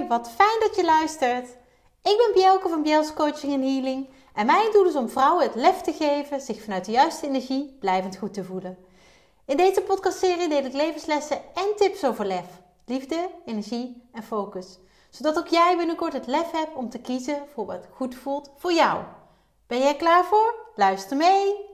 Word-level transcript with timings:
wat 0.00 0.30
fijn 0.30 0.60
dat 0.60 0.76
je 0.76 0.84
luistert. 0.84 1.48
Ik 2.02 2.16
ben 2.16 2.30
Bjelke 2.32 2.68
van 2.68 2.82
Bjels 2.82 3.14
Coaching 3.14 3.52
en 3.52 3.62
Healing 3.62 4.08
en 4.34 4.46
mijn 4.46 4.72
doel 4.72 4.86
is 4.86 4.94
om 4.94 5.08
vrouwen 5.08 5.44
het 5.44 5.54
lef 5.54 5.80
te 5.80 5.92
geven 5.92 6.40
zich 6.40 6.62
vanuit 6.62 6.84
de 6.84 6.92
juiste 6.92 7.26
energie 7.26 7.76
blijvend 7.80 8.16
goed 8.16 8.34
te 8.34 8.44
voelen. 8.44 8.78
In 9.46 9.56
deze 9.56 9.80
podcastserie 9.80 10.48
deel 10.48 10.64
ik 10.64 10.72
levenslessen 10.72 11.36
en 11.54 11.72
tips 11.76 12.04
over 12.04 12.26
lef, 12.26 12.46
liefde, 12.86 13.30
energie 13.44 14.08
en 14.12 14.22
focus. 14.22 14.78
Zodat 15.10 15.38
ook 15.38 15.48
jij 15.48 15.76
binnenkort 15.76 16.12
het 16.12 16.26
lef 16.26 16.50
hebt 16.50 16.74
om 16.74 16.90
te 16.90 16.98
kiezen 16.98 17.42
voor 17.54 17.66
wat 17.66 17.86
goed 17.90 18.14
voelt 18.14 18.50
voor 18.56 18.72
jou. 18.72 19.02
Ben 19.66 19.78
jij 19.78 19.96
klaar 19.96 20.24
voor? 20.24 20.54
Luister 20.74 21.16
mee! 21.16 21.70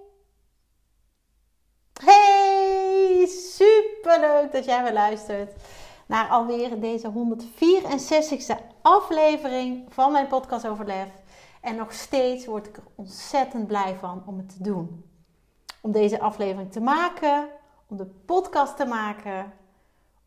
Hey, 2.05 3.27
superleuk 3.27 4.53
dat 4.53 4.64
jij 4.64 4.82
weer 4.82 4.93
luistert 4.93 5.53
naar 6.09 6.29
alweer 6.29 6.80
deze 6.80 7.12
164ste 7.12 8.57
aflevering 8.82 9.94
van 9.94 10.12
mijn 10.12 10.26
podcast 10.26 10.66
over 10.66 10.86
lef. 10.86 11.08
En 11.61 11.76
nog 11.76 11.93
steeds 11.93 12.46
word 12.46 12.66
ik 12.66 12.76
er 12.76 12.82
ontzettend 12.94 13.66
blij 13.66 13.94
van 13.94 14.22
om 14.26 14.36
het 14.36 14.49
te 14.49 14.63
doen. 14.63 15.04
Om 15.80 15.93
deze 15.93 16.21
aflevering 16.21 16.72
te 16.72 16.80
maken, 16.80 17.49
om 17.86 17.96
de 17.96 18.07
podcast 18.07 18.76
te 18.76 18.85
maken, 18.85 19.52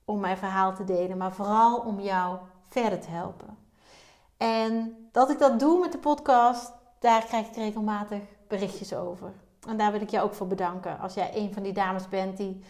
om 0.05 0.19
mijn 0.19 0.37
verhaal 0.37 0.75
te 0.75 0.83
delen, 0.83 1.17
maar 1.17 1.33
vooral 1.33 1.79
om 1.79 1.99
jou 1.99 2.37
verder 2.67 2.99
te 2.99 3.09
helpen. 3.09 3.57
En 4.37 4.95
dat 5.11 5.29
ik 5.29 5.39
dat 5.39 5.59
doe 5.59 5.79
met 5.79 5.91
de 5.91 5.97
podcast, 5.97 6.71
daar 6.99 7.25
krijg 7.25 7.47
ik 7.47 7.55
regelmatig 7.55 8.21
berichtjes 8.47 8.93
over. 8.93 9.31
En 9.67 9.77
daar 9.77 9.91
wil 9.91 10.01
ik 10.01 10.09
je 10.09 10.21
ook 10.21 10.33
voor 10.33 10.47
bedanken. 10.47 10.99
Als 10.99 11.13
jij 11.13 11.31
een 11.35 11.53
van 11.53 11.63
die 11.63 11.73
dames 11.73 12.09
bent 12.09 12.37
die 12.37 12.63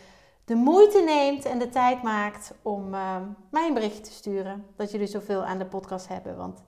de 0.45 0.55
moeite 0.55 1.01
neemt 1.05 1.45
en 1.45 1.59
de 1.59 1.69
tijd 1.69 2.03
maakt 2.03 2.53
om 2.61 2.93
uh, 2.93 3.15
mij 3.49 3.67
een 3.67 3.73
bericht 3.73 4.03
te 4.03 4.11
sturen. 4.11 4.65
Dat 4.75 4.91
jullie 4.91 5.07
zoveel 5.07 5.43
aan 5.43 5.57
de 5.57 5.65
podcast 5.65 6.07
hebben. 6.07 6.37
Want 6.37 6.63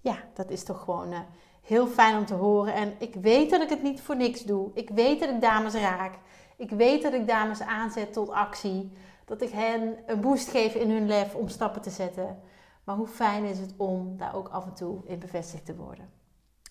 ja, 0.00 0.16
dat 0.34 0.50
is 0.50 0.64
toch 0.64 0.84
gewoon 0.84 1.12
uh, 1.12 1.18
heel 1.62 1.86
fijn 1.86 2.16
om 2.16 2.24
te 2.24 2.34
horen. 2.34 2.74
En 2.74 2.94
ik 2.98 3.14
weet 3.14 3.50
dat 3.50 3.62
ik 3.62 3.68
het 3.68 3.82
niet 3.82 4.00
voor 4.00 4.16
niks 4.16 4.42
doe. 4.42 4.70
Ik 4.74 4.90
weet 4.90 5.20
dat 5.20 5.28
ik 5.28 5.40
dames 5.40 5.74
raak. 5.74 6.18
Ik 6.56 6.70
weet 6.70 7.02
dat 7.02 7.12
ik 7.12 7.26
dames 7.26 7.60
aanzet 7.60 8.12
tot 8.12 8.30
actie. 8.30 8.92
Dat 9.24 9.42
ik 9.42 9.50
hen 9.50 9.96
een 10.06 10.20
boost 10.20 10.48
geef 10.48 10.74
in 10.74 10.90
hun 10.90 11.06
lef 11.06 11.34
om 11.34 11.48
stappen 11.48 11.82
te 11.82 11.90
zetten. 11.90 12.38
Maar 12.84 12.96
hoe 12.96 13.06
fijn 13.06 13.44
is 13.44 13.58
het 13.58 13.74
om 13.76 14.16
daar 14.16 14.34
ook 14.34 14.48
af 14.48 14.64
en 14.64 14.74
toe 14.74 15.02
in 15.04 15.18
bevestigd 15.18 15.66
te 15.66 15.76
worden. 15.76 16.10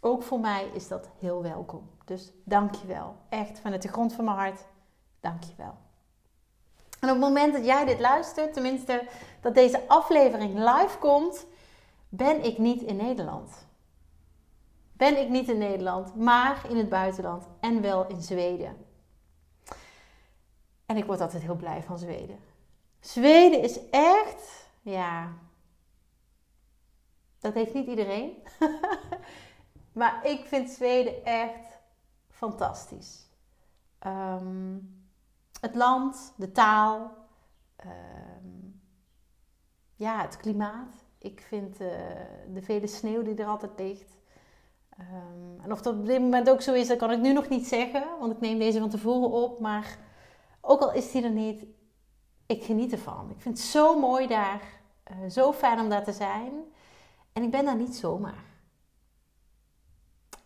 Ook 0.02 0.23
voor 0.23 0.40
mij 0.40 0.70
is 0.73 0.88
dat 0.88 1.10
heel 1.20 1.42
welkom. 1.42 1.90
Dus 2.06 2.34
dank 2.45 2.76
je 2.76 2.88
wel. 2.88 3.16
Echt 3.30 3.60
vanuit 3.60 3.82
de 3.82 3.88
grond 3.88 4.14
van 4.14 4.26
mijn 4.26 4.38
hart. 4.38 4.66
Dank 5.20 5.44
je 5.44 5.54
wel. 5.58 5.83
En 7.04 7.09
op 7.09 7.16
het 7.16 7.23
moment 7.23 7.54
dat 7.54 7.66
jij 7.66 7.86
dit 7.86 8.00
luistert, 8.00 8.54
tenminste 8.54 9.08
dat 9.42 9.54
deze 9.54 9.88
aflevering 9.88 10.54
live 10.54 10.98
komt, 11.00 11.45
ben 12.10 12.44
ik 12.44 12.58
niet 12.58 12.82
in 12.82 12.95
Nederland. 12.95 13.68
Ben 14.94 15.18
ik 15.18 15.30
niet 15.30 15.50
in 15.50 15.58
Nederland, 15.58 16.16
maar 16.16 16.70
in 16.70 16.78
het 16.78 16.90
buitenland 16.90 17.48
en 17.60 17.82
wel 17.82 18.08
in 18.08 18.22
Zweden. 18.22 18.86
En 20.86 20.98
ik 20.98 21.06
word 21.06 21.22
altijd 21.22 21.44
heel 21.44 21.56
blij 21.56 21.84
van 21.84 21.98
Zweden. 21.98 22.40
Zweden 23.00 23.62
is 23.62 23.90
echt, 23.90 24.67
ja, 24.82 25.34
dat 27.40 27.54
heeft 27.54 27.73
niet 27.73 27.88
iedereen. 27.88 28.44
maar 30.00 30.26
ik 30.26 30.45
vind 30.45 30.70
Zweden 30.70 31.26
echt 31.26 31.80
fantastisch. 32.30 33.28
Um, 34.08 35.03
het 35.64 35.75
land, 35.75 36.33
de 36.38 36.52
taal, 36.52 37.11
ehm, 37.75 37.92
ja, 39.95 40.22
het 40.22 40.38
klimaat. 40.38 40.94
Ik 41.17 41.42
vind 41.47 41.81
uh, 41.81 41.89
de 42.53 42.61
vele 42.61 42.88
sneeuw 42.88 43.22
die 43.22 43.36
er 43.36 43.45
altijd 43.45 43.72
ligt. 43.78 44.17
Um, 45.00 45.59
en 45.64 45.72
of 45.72 45.81
dat 45.81 45.95
op 45.95 46.05
dit 46.05 46.20
moment 46.20 46.50
ook 46.50 46.61
zo 46.61 46.73
is, 46.73 46.88
dat 46.88 46.97
kan 46.97 47.11
ik 47.11 47.20
nu 47.20 47.33
nog 47.33 47.49
niet 47.49 47.67
zeggen, 47.67 48.04
want 48.20 48.32
ik 48.32 48.39
neem 48.39 48.60
deze 48.60 48.80
van 48.80 48.89
tevoren 48.89 49.32
op. 49.32 49.60
Maar 49.60 49.98
ook 50.61 50.82
al 50.82 50.93
is 50.93 51.11
die 51.11 51.23
er 51.23 51.32
niet, 51.32 51.65
ik 52.45 52.64
geniet 52.64 52.92
ervan. 52.92 53.30
Ik 53.30 53.42
vind 53.42 53.58
het 53.58 53.67
zo 53.67 53.99
mooi 53.99 54.27
daar, 54.27 54.61
uh, 55.11 55.30
zo 55.30 55.54
fijn 55.54 55.80
om 55.80 55.89
daar 55.89 56.04
te 56.04 56.14
zijn. 56.14 56.54
En 57.33 57.43
ik 57.43 57.52
ben 57.52 57.65
daar 57.65 57.76
niet 57.76 57.95
zomaar. 57.95 58.43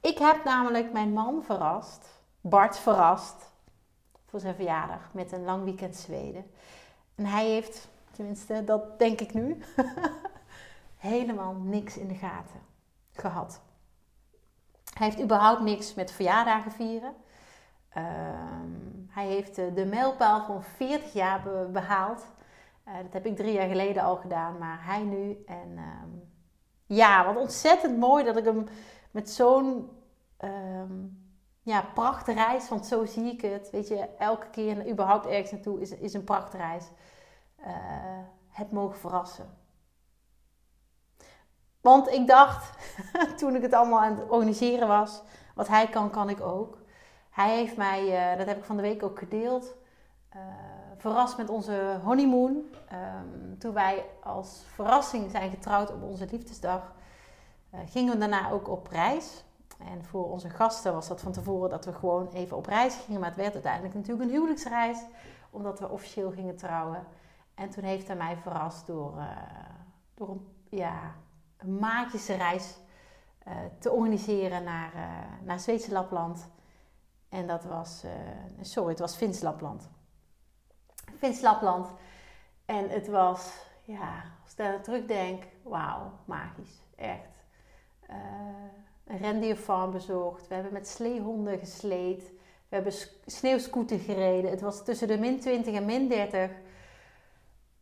Ik 0.02 0.18
heb 0.18 0.44
namelijk 0.44 0.92
mijn 0.92 1.14
man 1.14 1.44
verrast, 1.44 2.22
Bart 2.42 2.78
verrast, 2.78 3.56
voor 4.30 4.40
zijn 4.40 4.56
verjaardag 4.56 5.10
met 5.14 5.32
een 5.32 5.44
lang 5.44 5.64
weekend 5.64 5.96
Zweden. 5.96 6.46
En 7.16 7.26
hij 7.26 7.46
heeft, 7.46 7.88
tenminste 8.12 8.64
dat 8.64 9.00
denk 9.00 9.22
ik 9.22 9.34
nu, 9.34 9.58
helemaal 10.98 11.54
niks 11.54 11.98
in 11.98 12.08
de 12.08 12.16
gaten 12.16 12.60
gehad. 13.12 13.62
Hij 14.94 15.08
heeft 15.08 15.22
überhaupt 15.22 15.62
niks 15.62 15.94
met 15.94 16.12
verjaardagen 16.12 16.72
vieren. 16.72 17.14
Um, 17.98 19.08
hij 19.10 19.28
heeft 19.28 19.56
de 19.56 19.86
mijlpaal 19.86 20.46
van 20.46 20.64
40 20.64 21.14
jaar 21.14 21.42
behaald. 21.72 22.26
Uh, 22.88 22.94
dat 23.04 23.14
heb 23.14 23.26
ik 23.26 23.36
drie 23.36 23.54
jaar 23.54 23.68
geleden 23.68 24.04
al 24.04 24.16
gedaan, 24.16 24.58
maar 24.58 24.86
hij 24.86 25.04
nu. 25.04 25.44
En 25.46 25.78
um, 25.78 26.30
ja, 26.86 27.26
wat 27.26 27.36
ontzettend 27.36 27.98
mooi 27.98 28.24
dat 28.24 28.38
ik 28.38 28.46
hem 28.46 28.68
met 29.12 29.30
zo'n 29.30 29.90
um, 30.44 31.27
ja, 31.68 31.82
prachtreis, 31.94 32.70
want 32.70 32.86
zo 32.86 33.06
zie 33.06 33.32
ik 33.32 33.42
het. 33.42 33.70
Weet 33.70 33.88
je, 33.88 34.10
elke 34.18 34.50
keer 34.50 34.90
überhaupt 34.90 35.26
ergens 35.26 35.52
naartoe 35.52 35.82
is, 35.82 35.92
is 35.92 36.14
een 36.14 36.24
prachtreis. 36.24 36.86
Uh, 37.60 37.68
het 38.50 38.72
mogen 38.72 38.98
verrassen. 38.98 39.58
Want 41.82 42.08
ik 42.08 42.28
dacht, 42.28 42.78
toen 43.40 43.56
ik 43.56 43.62
het 43.62 43.74
allemaal 43.74 44.02
aan 44.02 44.16
het 44.16 44.30
organiseren 44.30 44.88
was, 44.88 45.22
wat 45.56 45.68
hij 45.68 45.88
kan, 45.88 46.10
kan 46.10 46.30
ik 46.30 46.42
ook. 46.42 46.78
Hij 47.30 47.56
heeft 47.56 47.78
mij, 47.78 48.32
uh, 48.32 48.38
dat 48.38 48.48
heb 48.48 48.58
ik 48.58 48.64
van 48.64 48.76
de 48.76 48.82
week 48.82 49.04
ook 49.04 49.20
gedeeld, 49.20 49.76
uh, 50.36 50.42
verrast 50.98 51.38
met 51.38 51.50
onze 51.50 52.00
honeymoon. 52.04 52.62
Um, 52.94 53.58
toen 53.60 53.74
wij 53.74 54.06
als 54.24 54.64
verrassing 54.74 55.32
zijn 55.32 55.50
getrouwd 55.50 55.94
op 55.94 56.04
onze 56.04 56.28
liefdesdag, 56.32 56.96
gingen 57.86 58.14
we 58.14 58.20
daarna 58.20 58.52
ook 58.52 58.68
op 58.68 58.88
reis. 58.88 59.46
En 59.78 60.06
voor 60.06 60.32
onze 60.32 60.50
gasten 60.50 60.94
was 60.94 61.08
dat 61.08 61.22
van 61.22 61.32
tevoren 61.32 61.70
dat 61.70 61.86
we 61.86 61.94
gewoon 61.94 62.30
even 62.34 62.58
op 62.58 62.66
reis 62.66 62.96
gingen. 62.96 63.20
Maar 63.20 63.30
het 63.30 63.40
werd 63.40 63.54
uiteindelijk 63.54 63.94
natuurlijk 63.94 64.24
een 64.24 64.36
huwelijksreis, 64.36 64.98
omdat 65.50 65.80
we 65.80 65.90
officieel 65.90 66.32
gingen 66.32 66.56
trouwen. 66.56 67.06
En 67.56 67.70
toen 67.70 67.84
heeft 67.84 68.08
hij 68.08 68.16
mij 68.16 68.38
verrast 68.38 68.88
door, 68.88 69.18
uh, 69.18 69.38
door 70.14 70.30
een, 70.30 70.48
ja, 70.70 71.16
een 71.58 72.08
reis 72.38 72.78
uh, 73.48 73.54
te 73.80 73.92
organiseren 73.92 74.64
naar, 74.64 74.94
uh, 74.96 75.02
naar 75.44 75.60
Zweedse 75.60 75.92
Lapland. 75.92 76.50
En 77.30 77.48
dat 77.48 77.64
was, 77.64 78.06
sorry, 78.62 78.90
het 78.90 79.00
was 79.00 79.16
Fins 79.16 79.42
Lapland. 79.42 79.90
Fins 81.18 81.42
Lapland. 81.42 81.88
En 82.66 82.90
het 82.90 83.08
was, 83.08 83.54
ja, 83.84 84.24
als 84.44 84.52
ik 84.52 84.58
daar 84.58 84.82
terugdenk, 84.82 85.44
wauw, 85.64 86.12
magisch. 86.26 86.84
Echt 86.96 87.38
een 89.08 89.18
rendierfarm 89.18 89.92
bezocht. 89.92 90.48
We 90.48 90.54
hebben 90.54 90.74
met 90.74 90.88
sleehonden 90.88 91.60
gesleed. 91.60 92.32
We 92.70 92.76
hebben 92.76 92.94
sneeuwscooter 93.26 94.00
gereden. 94.00 94.52
Het 94.52 94.62
was 94.62 94.84
tussen 94.84 95.08
de 95.08 95.18
min 95.18 95.40
20 95.40 95.74
en 95.74 95.86
min 95.86 96.08
30. 96.08 96.52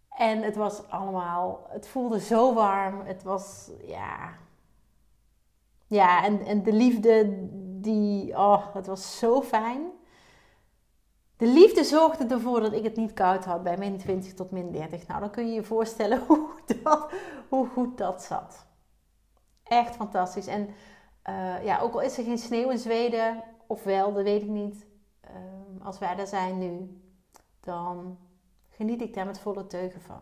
En 0.10 0.42
het 0.42 0.56
was 0.56 0.90
allemaal, 0.90 1.68
het 1.70 1.88
voelde 1.88 2.20
zo 2.20 2.54
warm. 2.54 3.02
Het 3.02 3.24
was, 3.24 3.72
ja. 3.82 4.34
Ja, 5.88 6.24
en, 6.24 6.46
en 6.46 6.64
de 6.64 6.74
liefde, 6.74 7.38
die, 7.82 8.38
oh, 8.38 8.74
het 8.74 8.88
was 8.88 9.20
zo 9.20 9.42
fijn. 9.42 9.92
De 11.38 11.48
liefde 11.48 11.84
zorgde 11.84 12.26
ervoor 12.26 12.60
dat 12.60 12.74
ik 12.74 12.84
het 12.84 12.96
niet 12.96 13.14
koud 13.14 13.46
had 13.46 13.64
bij 13.64 13.78
min 13.78 13.98
20 13.98 14.34
tot 14.34 14.52
min 14.52 14.72
30. 14.72 15.08
Nou, 15.08 15.20
dan 15.20 15.32
kun 15.32 15.48
je 15.48 15.54
je 15.54 15.64
voorstellen 15.64 16.24
hoe, 16.28 16.50
dat, 16.84 17.12
hoe 17.50 17.68
goed 17.68 17.98
dat 17.98 18.24
zat. 18.24 18.66
Echt 19.64 19.96
fantastisch. 19.96 20.48
En 20.48 20.70
uh, 21.30 21.66
ja, 21.66 21.80
ook 21.80 21.94
al 21.94 22.02
is 22.02 22.18
er 22.18 22.24
geen 22.24 22.38
sneeuw 22.38 22.70
in 22.70 22.78
Zweden, 22.78 23.44
of 23.68 23.84
wel, 23.84 24.14
dat 24.14 24.24
weet 24.24 24.42
ik 24.42 24.48
niet. 24.48 24.86
Uh, 25.26 25.86
als 25.86 26.00
wij 26.00 26.16
daar 26.16 26.28
zijn 26.28 26.58
nu, 26.58 27.02
dan 27.60 28.18
geniet 28.70 29.02
ik 29.02 29.14
daar 29.14 29.26
met 29.26 29.40
volle 29.40 29.68
teugen 29.68 30.02
van. 30.02 30.22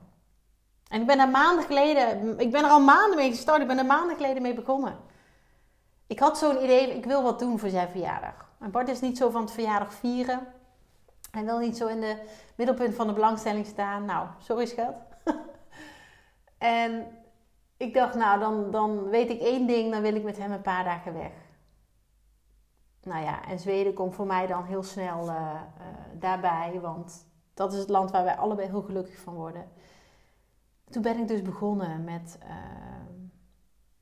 En 0.87 1.01
ik 1.01 1.07
ben 1.07 1.19
er 1.19 1.29
maanden 1.29 1.65
geleden, 1.65 2.39
ik 2.39 2.51
ben 2.51 2.63
er 2.63 2.69
al 2.69 2.81
maanden 2.81 3.17
mee 3.17 3.29
gestart, 3.29 3.61
ik 3.61 3.67
ben 3.67 3.77
er 3.77 3.85
maanden 3.85 4.15
geleden 4.15 4.41
mee 4.41 4.53
begonnen. 4.53 4.97
Ik 6.07 6.19
had 6.19 6.37
zo'n 6.37 6.63
idee, 6.63 6.95
ik 6.95 7.05
wil 7.05 7.23
wat 7.23 7.39
doen 7.39 7.59
voor 7.59 7.69
zijn 7.69 7.89
verjaardag. 7.89 8.51
En 8.59 8.71
Bart 8.71 8.89
is 8.89 8.99
niet 8.99 9.17
zo 9.17 9.29
van 9.29 9.41
het 9.41 9.51
verjaardag 9.51 9.93
vieren. 9.93 10.47
Hij 11.31 11.43
wil 11.43 11.57
niet 11.57 11.77
zo 11.77 11.87
in 11.87 12.01
de 12.01 12.23
middelpunt 12.55 12.95
van 12.95 13.07
de 13.07 13.13
belangstelling 13.13 13.65
staan. 13.65 14.05
Nou, 14.05 14.27
sorry 14.39 14.65
schat. 14.65 14.95
en 16.57 17.07
ik 17.77 17.93
dacht, 17.93 18.15
nou, 18.15 18.39
dan, 18.39 18.71
dan 18.71 19.09
weet 19.09 19.29
ik 19.29 19.41
één 19.41 19.67
ding, 19.67 19.91
dan 19.91 20.01
wil 20.01 20.15
ik 20.15 20.23
met 20.23 20.37
hem 20.37 20.51
een 20.51 20.61
paar 20.61 20.83
dagen 20.83 21.13
weg. 21.13 21.31
Nou 23.03 23.23
ja, 23.23 23.45
en 23.45 23.59
Zweden 23.59 23.93
komt 23.93 24.15
voor 24.15 24.25
mij 24.25 24.47
dan 24.47 24.63
heel 24.63 24.83
snel 24.83 25.27
uh, 25.27 25.35
uh, 25.35 25.61
daarbij, 26.19 26.79
want 26.81 27.25
dat 27.53 27.73
is 27.73 27.79
het 27.79 27.89
land 27.89 28.11
waar 28.11 28.23
wij 28.23 28.35
allebei 28.35 28.67
heel 28.67 28.81
gelukkig 28.81 29.19
van 29.19 29.33
worden. 29.33 29.71
toen 30.89 31.01
ben 31.01 31.17
ik 31.17 31.27
dus 31.27 31.41
begonnen 31.41 32.03
met, 32.03 32.39
uh, 32.43 32.49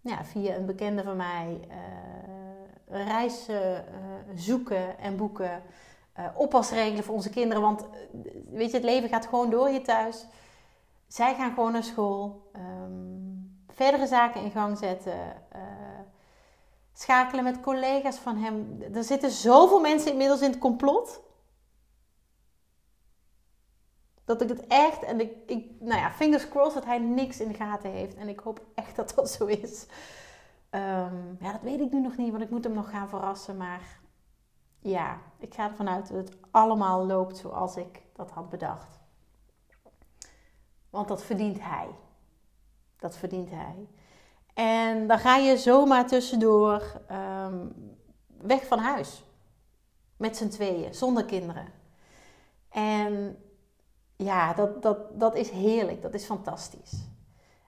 ja, 0.01 0.23
via 0.23 0.55
een 0.55 0.65
bekende 0.65 1.03
van 1.03 1.15
mij, 1.15 1.67
reizen 2.87 3.85
zoeken 4.35 4.97
en 4.97 5.17
boeken. 5.17 5.61
oppasregelen 6.35 7.03
voor 7.03 7.15
onze 7.15 7.29
kinderen. 7.29 7.61
Want 7.61 7.85
weet 8.49 8.71
je, 8.71 8.77
het 8.77 8.85
leven 8.85 9.09
gaat 9.09 9.27
gewoon 9.27 9.49
door 9.49 9.67
hier 9.67 9.83
thuis. 9.83 10.27
Zij 11.07 11.35
gaan 11.35 11.53
gewoon 11.53 11.71
naar 11.71 11.83
school. 11.83 12.51
Um, 12.55 13.20
verdere 13.81 14.07
zaken 14.07 14.41
in 14.41 14.51
gang 14.51 14.77
zetten. 14.77 15.43
schakelen 16.93 17.43
met 17.43 17.61
collega's 17.61 18.17
van 18.17 18.37
hem. 18.37 18.81
Er 18.93 19.03
zitten 19.03 19.31
zoveel 19.31 19.79
mensen 19.79 20.11
inmiddels 20.11 20.41
in 20.41 20.49
het 20.49 20.59
complot 20.59 21.21
dat 24.25 24.41
ik 24.41 24.49
het 24.49 24.67
echt, 24.67 25.03
en 25.03 25.19
ik, 25.19 25.65
nou 25.79 25.99
ja, 25.99 26.11
fingers 26.11 26.49
crossed 26.49 26.73
dat 26.73 26.85
hij 26.85 26.99
niks 26.99 27.39
in 27.39 27.47
de 27.47 27.53
gaten 27.53 27.91
heeft. 27.91 28.15
En 28.15 28.27
ik 28.27 28.39
hoop 28.39 28.61
echt 28.75 28.95
dat 28.95 29.13
dat 29.15 29.29
zo 29.29 29.45
is. 29.45 29.85
Um, 30.69 31.37
ja, 31.39 31.51
dat 31.51 31.61
weet 31.61 31.79
ik 31.79 31.91
nu 31.91 32.01
nog 32.01 32.17
niet, 32.17 32.31
want 32.31 32.43
ik 32.43 32.49
moet 32.49 32.63
hem 32.63 32.73
nog 32.73 32.89
gaan 32.89 33.09
verrassen. 33.09 33.57
Maar 33.57 33.99
ja, 34.79 35.17
ik 35.39 35.53
ga 35.53 35.69
ervan 35.69 35.89
uit 35.89 36.07
dat 36.07 36.17
het 36.17 36.37
allemaal 36.51 37.05
loopt 37.05 37.37
zoals 37.37 37.75
ik 37.75 38.01
dat 38.13 38.31
had 38.31 38.49
bedacht. 38.49 38.99
Want 40.89 41.07
dat 41.07 41.23
verdient 41.23 41.59
hij. 41.61 41.87
Dat 43.01 43.17
verdient 43.17 43.49
hij. 43.49 43.87
En 44.53 45.07
dan 45.07 45.19
ga 45.19 45.37
je 45.37 45.57
zomaar 45.57 46.07
tussendoor 46.07 47.01
um, 47.11 47.73
weg 48.41 48.67
van 48.67 48.79
huis. 48.79 49.23
Met 50.17 50.37
z'n 50.37 50.47
tweeën, 50.47 50.93
zonder 50.93 51.25
kinderen. 51.25 51.67
En 52.69 53.37
ja, 54.15 54.53
dat, 54.53 54.81
dat, 54.81 55.19
dat 55.19 55.35
is 55.35 55.49
heerlijk. 55.49 56.01
Dat 56.01 56.13
is 56.13 56.25
fantastisch. 56.25 57.09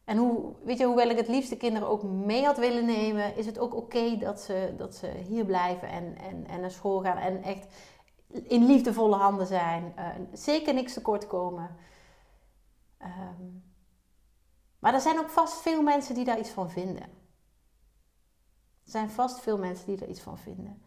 En 0.05 0.17
hoe, 0.17 0.53
weet 0.63 0.77
je, 0.77 0.85
hoewel 0.85 1.09
ik 1.09 1.17
het 1.17 1.27
liefst 1.27 1.49
de 1.49 1.57
kinderen 1.57 1.87
ook 1.87 2.03
mee 2.03 2.45
had 2.45 2.57
willen 2.57 2.85
nemen, 2.85 3.35
is 3.35 3.45
het 3.45 3.59
ook 3.59 3.75
oké 3.75 4.17
dat, 4.17 4.41
ze, 4.41 4.73
dat 4.77 4.95
ze 4.95 5.07
hier 5.07 5.45
blijven 5.45 5.89
en, 5.89 6.17
en, 6.17 6.47
en 6.47 6.61
naar 6.61 6.71
school 6.71 7.01
gaan 7.01 7.17
en 7.17 7.43
echt 7.43 7.67
in 8.27 8.65
liefdevolle 8.65 9.15
handen 9.15 9.47
zijn. 9.47 9.93
Uh, 9.97 10.07
zeker 10.33 10.73
niks 10.73 10.93
tekort 10.93 11.27
komen. 11.27 11.75
Um, 13.01 13.72
maar 14.83 14.93
er 14.93 15.01
zijn 15.01 15.19
ook 15.19 15.29
vast 15.29 15.61
veel 15.61 15.81
mensen 15.81 16.15
die 16.15 16.25
daar 16.25 16.39
iets 16.39 16.49
van 16.49 16.69
vinden. 16.69 17.03
Er 18.83 18.91
zijn 18.91 19.09
vast 19.09 19.39
veel 19.39 19.57
mensen 19.57 19.85
die 19.85 20.01
er 20.01 20.09
iets 20.09 20.21
van 20.21 20.37
vinden. 20.37 20.81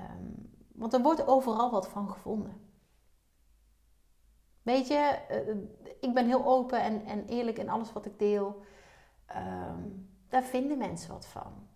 Um, 0.00 0.50
want 0.74 0.92
er 0.92 1.02
wordt 1.02 1.26
overal 1.26 1.70
wat 1.70 1.88
van 1.88 2.10
gevonden. 2.10 2.70
Weet 4.62 4.88
je, 4.88 4.94
eh, 4.94 5.56
ik 6.00 6.14
ben 6.14 6.26
heel 6.26 6.44
open 6.44 6.82
en, 6.82 7.04
en 7.04 7.26
eerlijk 7.26 7.58
in 7.58 7.68
alles 7.68 7.92
wat 7.92 8.06
ik 8.06 8.18
deel. 8.18 8.62
Ehm, 9.26 9.88
daar 10.28 10.42
vinden 10.42 10.78
mensen 10.78 11.12
wat 11.12 11.26
van. 11.26 11.68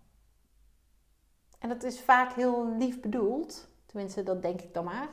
En 1.59 1.69
dat 1.69 1.83
is 1.83 2.01
vaak 2.01 2.33
heel 2.33 2.75
lief 2.77 3.01
bedoeld. 3.01 3.67
Tenminste, 3.85 4.23
dat 4.23 4.41
denk 4.41 4.61
ik 4.61 4.73
dan 4.73 4.83
maar. 4.83 5.09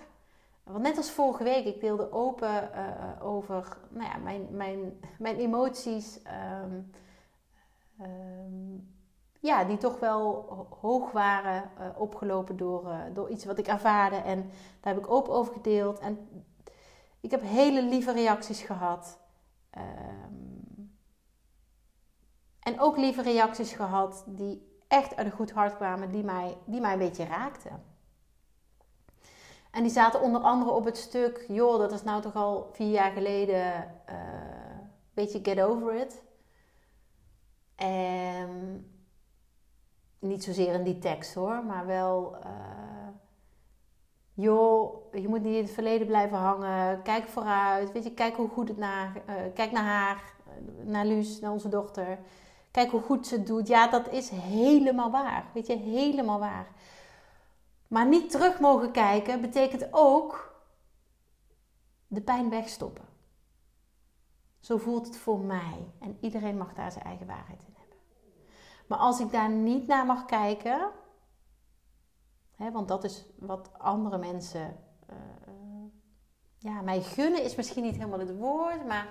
Want 0.64 0.82
net 0.82 0.96
als 0.96 1.10
vorige 1.10 1.44
week, 1.44 1.64
ik 1.64 1.80
deelde 1.80 2.12
open 2.12 2.70
uh, 2.74 3.26
over 3.26 3.76
nou 3.88 4.10
ja, 4.10 4.16
mijn, 4.16 4.46
mijn, 4.50 5.00
mijn 5.18 5.36
emoties. 5.36 6.20
Um, 6.62 6.90
um, 8.00 8.90
ja, 9.40 9.64
die 9.64 9.76
toch 9.76 9.98
wel 9.98 10.44
hoog 10.80 11.12
waren, 11.12 11.70
uh, 11.80 12.00
opgelopen 12.00 12.56
door, 12.56 12.84
uh, 12.84 12.98
door 13.12 13.28
iets 13.30 13.44
wat 13.44 13.58
ik 13.58 13.66
ervaarde. 13.66 14.16
En 14.16 14.50
daar 14.80 14.94
heb 14.94 15.04
ik 15.04 15.10
open 15.10 15.32
over 15.32 15.52
gedeeld. 15.52 15.98
En 15.98 16.44
ik 17.20 17.30
heb 17.30 17.42
hele 17.42 17.82
lieve 17.82 18.12
reacties 18.12 18.62
gehad. 18.62 19.18
Um, 19.78 20.96
en 22.60 22.80
ook 22.80 22.96
lieve 22.96 23.22
reacties 23.22 23.72
gehad 23.72 24.24
die 24.26 24.80
echt 24.88 25.16
uit 25.16 25.26
een 25.26 25.32
goed 25.32 25.52
hart 25.52 25.76
kwamen, 25.76 26.10
die 26.10 26.24
mij, 26.24 26.56
die 26.64 26.80
mij 26.80 26.92
een 26.92 26.98
beetje 26.98 27.24
raakten. 27.24 27.91
En 29.72 29.82
die 29.82 29.92
zaten 29.92 30.20
onder 30.20 30.40
andere 30.40 30.70
op 30.70 30.84
het 30.84 30.96
stuk, 30.96 31.44
joh, 31.48 31.78
dat 31.78 31.92
is 31.92 32.02
nou 32.02 32.22
toch 32.22 32.34
al 32.34 32.68
vier 32.72 32.90
jaar 32.90 33.12
geleden, 33.12 33.94
uh, 34.08 34.14
beetje 35.14 35.40
get 35.42 35.60
over 35.60 35.94
it. 35.94 36.22
En 37.74 38.86
niet 40.18 40.44
zozeer 40.44 40.74
in 40.74 40.82
die 40.82 40.98
tekst 40.98 41.34
hoor, 41.34 41.64
maar 41.64 41.86
wel 41.86 42.36
uh, 42.44 43.08
joh, 44.34 44.94
je 45.12 45.28
moet 45.28 45.42
niet 45.42 45.56
in 45.56 45.62
het 45.62 45.72
verleden 45.72 46.06
blijven 46.06 46.38
hangen. 46.38 47.02
Kijk 47.02 47.28
vooruit. 47.28 47.92
Weet 47.92 48.04
je, 48.04 48.14
kijk 48.14 48.36
hoe 48.36 48.48
goed 48.48 48.68
het 48.68 48.78
naar, 48.78 49.22
uh, 49.28 49.34
kijk 49.54 49.72
naar 49.72 49.84
haar, 49.84 50.22
naar 50.82 51.06
Luus, 51.06 51.40
naar 51.40 51.52
onze 51.52 51.68
dochter. 51.68 52.18
Kijk 52.70 52.90
hoe 52.90 53.02
goed 53.02 53.26
ze 53.26 53.34
het 53.34 53.46
doet. 53.46 53.68
Ja, 53.68 53.88
dat 53.88 54.08
is 54.08 54.30
helemaal 54.30 55.10
waar. 55.10 55.44
Weet 55.54 55.66
je, 55.66 55.76
helemaal 55.76 56.38
waar. 56.38 56.66
Maar 57.92 58.06
niet 58.06 58.30
terug 58.30 58.60
mogen 58.60 58.90
kijken 58.92 59.40
betekent 59.40 59.88
ook 59.90 60.54
de 62.06 62.20
pijn 62.20 62.50
wegstoppen. 62.50 63.04
Zo 64.60 64.78
voelt 64.78 65.06
het 65.06 65.16
voor 65.16 65.40
mij. 65.40 65.92
En 66.00 66.16
iedereen 66.20 66.56
mag 66.56 66.74
daar 66.74 66.92
zijn 66.92 67.04
eigen 67.04 67.26
waarheid 67.26 67.62
in 67.62 67.74
hebben. 67.76 67.96
Maar 68.86 68.98
als 68.98 69.20
ik 69.20 69.30
daar 69.30 69.50
niet 69.50 69.86
naar 69.86 70.06
mag 70.06 70.24
kijken, 70.24 70.90
want 72.56 72.88
dat 72.88 73.04
is 73.04 73.24
wat 73.38 73.70
andere 73.78 74.18
mensen 74.18 74.76
uh, 75.10 75.16
ja, 76.58 76.80
mij 76.80 77.02
gunnen 77.02 77.42
is 77.42 77.54
misschien 77.54 77.82
niet 77.82 77.96
helemaal 77.96 78.18
het 78.18 78.36
woord, 78.36 78.86
maar 78.86 79.08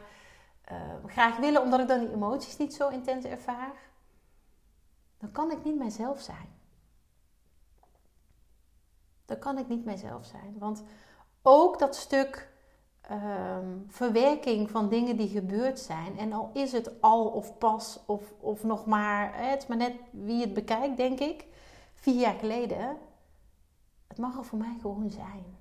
uh, 0.72 1.06
graag 1.06 1.38
willen 1.38 1.62
omdat 1.62 1.80
ik 1.80 1.88
dan 1.88 2.00
die 2.00 2.14
emoties 2.14 2.58
niet 2.58 2.74
zo 2.74 2.90
intens 2.90 3.26
ervaar. 3.26 3.74
Dan 5.18 5.32
kan 5.32 5.52
ik 5.52 5.64
niet 5.64 5.78
mijzelf 5.78 6.22
zijn. 6.22 6.61
Dan 9.32 9.40
kan 9.40 9.58
ik 9.58 9.68
niet 9.68 9.86
mijzelf 9.86 10.26
zijn. 10.26 10.56
Want 10.58 10.84
ook 11.42 11.80
dat 11.80 11.96
stuk 11.96 12.54
um, 13.12 13.86
verwerking 13.88 14.70
van 14.70 14.90
dingen 14.90 15.18
die 15.18 15.28
gebeurd 15.28 15.80
zijn. 15.80 16.18
En 16.18 16.34
al 16.34 16.50
is 16.54 16.72
het 16.72 17.02
al 17.02 17.28
of 17.28 17.58
pas 17.58 18.00
of, 18.06 18.34
of 18.40 18.64
nog 18.64 18.86
maar, 18.86 19.50
het 19.50 19.62
is 19.62 19.68
maar 19.68 19.78
net 19.78 19.96
wie 20.12 20.42
het 20.42 20.54
bekijkt, 20.54 20.98
denk 20.98 21.20
ik. 21.20 21.46
Vier 21.94 22.20
jaar 22.20 22.34
geleden 22.34 22.98
het 24.08 24.18
mag 24.18 24.38
er 24.38 24.46
voor 24.46 24.58
mij 24.58 24.78
gewoon 24.82 25.10
zijn. 25.10 25.58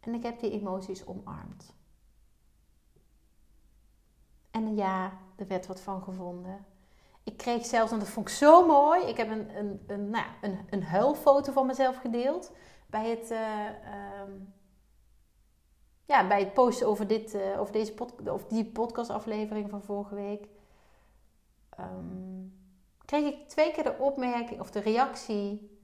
En 0.00 0.14
ik 0.14 0.22
heb 0.22 0.40
die 0.40 0.50
emoties 0.50 1.06
omarmd. 1.06 1.74
En 4.50 4.74
ja, 4.74 5.18
er 5.36 5.46
werd 5.46 5.66
wat 5.66 5.80
van 5.80 6.02
gevonden. 6.02 6.66
Ik 7.26 7.36
kreeg 7.36 7.66
zelfs, 7.66 7.92
en 7.92 7.98
dat 7.98 8.08
vond 8.08 8.28
ik 8.28 8.34
zo 8.34 8.66
mooi, 8.66 9.02
ik 9.02 9.16
heb 9.16 9.30
een, 9.30 9.56
een, 9.56 9.84
een, 9.86 10.10
nou, 10.10 10.26
een, 10.40 10.66
een 10.70 10.82
huilfoto 10.82 11.52
van 11.52 11.66
mezelf 11.66 11.96
gedeeld 11.96 12.52
bij 12.86 13.10
het, 13.10 13.30
uh, 13.30 13.66
um, 14.22 14.54
ja, 16.04 16.26
bij 16.26 16.40
het 16.40 16.52
posten 16.52 16.86
over, 16.86 17.06
dit, 17.06 17.34
uh, 17.34 17.60
over, 17.60 17.72
deze 17.72 17.94
pod, 17.94 18.28
of 18.28 18.44
die 18.44 18.64
podcastaflevering 18.64 19.70
van 19.70 19.82
vorige 19.82 20.14
week. 20.14 20.48
Um, 21.80 22.58
kreeg 23.04 23.34
ik 23.34 23.48
twee 23.48 23.72
keer 23.72 23.84
de 23.84 23.98
opmerking 23.98 24.60
of 24.60 24.70
de 24.70 24.80
reactie 24.80 25.80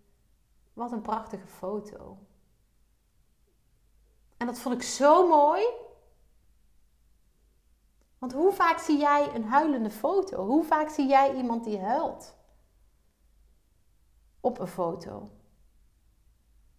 wat 0.73 0.93
een 0.93 1.03
prachtige 1.03 1.47
foto. 1.47 2.19
En 4.37 4.47
dat 4.47 4.59
vond 4.59 4.75
ik 4.75 4.83
zo 4.83 5.29
mooi. 5.29 5.63
Want 8.23 8.35
hoe 8.35 8.52
vaak 8.52 8.79
zie 8.79 8.99
jij 8.99 9.35
een 9.35 9.45
huilende 9.45 9.91
foto? 9.91 10.47
Hoe 10.47 10.64
vaak 10.64 10.88
zie 10.88 11.07
jij 11.07 11.35
iemand 11.35 11.64
die 11.64 11.81
huilt? 11.81 12.37
Op 14.41 14.59
een 14.59 14.67
foto. 14.67 15.31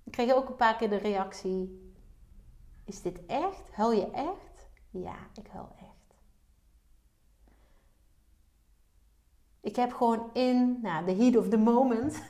Ik 0.03 0.11
kreeg 0.11 0.33
ook 0.33 0.49
een 0.49 0.55
paar 0.55 0.75
keer 0.75 0.89
de 0.89 0.95
reactie: 0.95 1.93
Is 2.85 3.01
dit 3.01 3.25
echt? 3.25 3.71
Huil 3.71 3.91
je 3.91 4.11
echt? 4.11 4.69
Ja, 4.89 5.15
ik 5.33 5.47
huil 5.47 5.75
echt. 5.79 6.15
Ik 9.61 9.75
heb 9.75 9.93
gewoon 9.93 10.33
in 10.33 10.79
nou, 10.81 11.05
the 11.05 11.23
heat 11.23 11.37
of 11.37 11.49
the 11.49 11.57
moment 11.57 12.23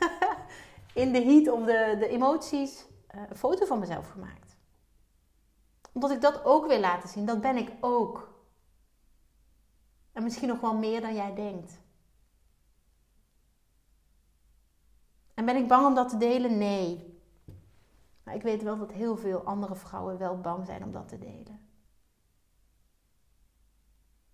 in 1.03 1.12
de 1.12 1.22
heat 1.22 1.48
of 1.48 1.65
de, 1.65 1.96
de 2.00 2.08
emoties 2.08 2.86
uh, 3.15 3.22
een 3.29 3.38
foto 3.38 3.65
van 3.65 3.79
mezelf 3.79 4.10
gemaakt. 4.10 4.58
Omdat 5.91 6.12
ik 6.12 6.22
dat 6.22 6.46
ook 6.46 6.67
wil 6.67 6.79
laten 6.79 7.10
zien. 7.10 7.25
Dat 7.25 7.41
ben 7.41 7.58
ik 7.58 7.72
ook. 7.79 8.33
En 10.13 10.24
misschien 10.24 10.48
nog 10.48 10.60
wel 10.60 10.77
meer 10.77 11.01
dan 11.01 11.13
jij 11.13 11.36
denkt. 11.36 11.82
En 15.34 15.46
ben 15.46 15.55
ik 15.55 15.67
bang 15.67 15.86
om 15.86 15.96
dat 15.96 16.10
te 16.10 16.17
delen? 16.17 16.58
Nee. 16.58 17.22
Maar 18.24 18.36
ik 18.36 18.41
weet 18.41 18.63
wel 18.63 18.77
dat 18.77 18.91
heel 18.91 19.17
veel 19.17 19.43
andere 19.43 19.75
vrouwen 19.75 20.17
wel 20.17 20.41
bang 20.41 20.65
zijn 20.65 20.84
om 20.84 20.91
dat 20.91 21.08
te 21.08 21.17
delen. 21.17 21.67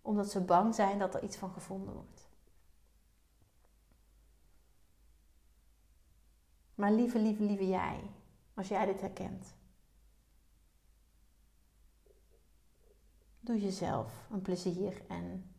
Omdat 0.01 0.31
ze 0.31 0.41
bang 0.41 0.75
zijn 0.75 0.99
dat 0.99 1.15
er 1.15 1.23
iets 1.23 1.37
van 1.37 1.51
gevonden 1.51 1.93
wordt. 1.93 2.27
Maar 6.75 6.91
lieve, 6.91 7.19
lieve, 7.19 7.43
lieve 7.43 7.67
jij, 7.67 8.11
als 8.53 8.67
jij 8.67 8.85
dit 8.85 9.01
herkent. 9.01 9.55
Doe 13.39 13.61
jezelf 13.61 14.27
een 14.31 14.41
plezier 14.41 15.01
en 15.07 15.53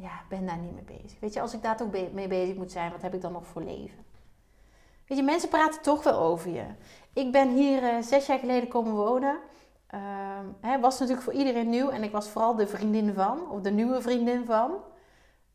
ja, 0.00 0.22
ben 0.28 0.46
daar 0.46 0.58
niet 0.58 0.74
mee 0.74 0.98
bezig. 0.98 1.20
Weet 1.20 1.32
je, 1.32 1.40
als 1.40 1.54
ik 1.54 1.62
daar 1.62 1.76
toch 1.76 1.90
mee 2.12 2.28
bezig 2.28 2.54
moet 2.54 2.72
zijn, 2.72 2.90
wat 2.90 3.02
heb 3.02 3.14
ik 3.14 3.20
dan 3.20 3.32
nog 3.32 3.46
voor 3.46 3.62
leven? 3.62 4.04
Weet 5.06 5.18
je, 5.18 5.24
mensen 5.24 5.48
praten 5.48 5.82
toch 5.82 6.02
wel 6.02 6.18
over 6.18 6.50
je. 6.50 6.64
Ik 7.12 7.32
ben 7.32 7.48
hier 7.48 7.82
uh, 7.82 8.02
zes 8.02 8.26
jaar 8.26 8.38
geleden 8.38 8.68
komen 8.68 8.92
wonen. 8.92 9.38
Uh, 9.94 10.00
hè, 10.60 10.80
was 10.80 10.98
natuurlijk 10.98 11.24
voor 11.24 11.32
iedereen 11.32 11.68
nieuw 11.68 11.88
en 11.88 12.02
ik 12.02 12.12
was 12.12 12.28
vooral 12.28 12.54
de 12.54 12.66
vriendin 12.66 13.14
van, 13.14 13.50
of 13.50 13.60
de 13.60 13.70
nieuwe 13.70 14.00
vriendin 14.02 14.44
van. 14.44 14.70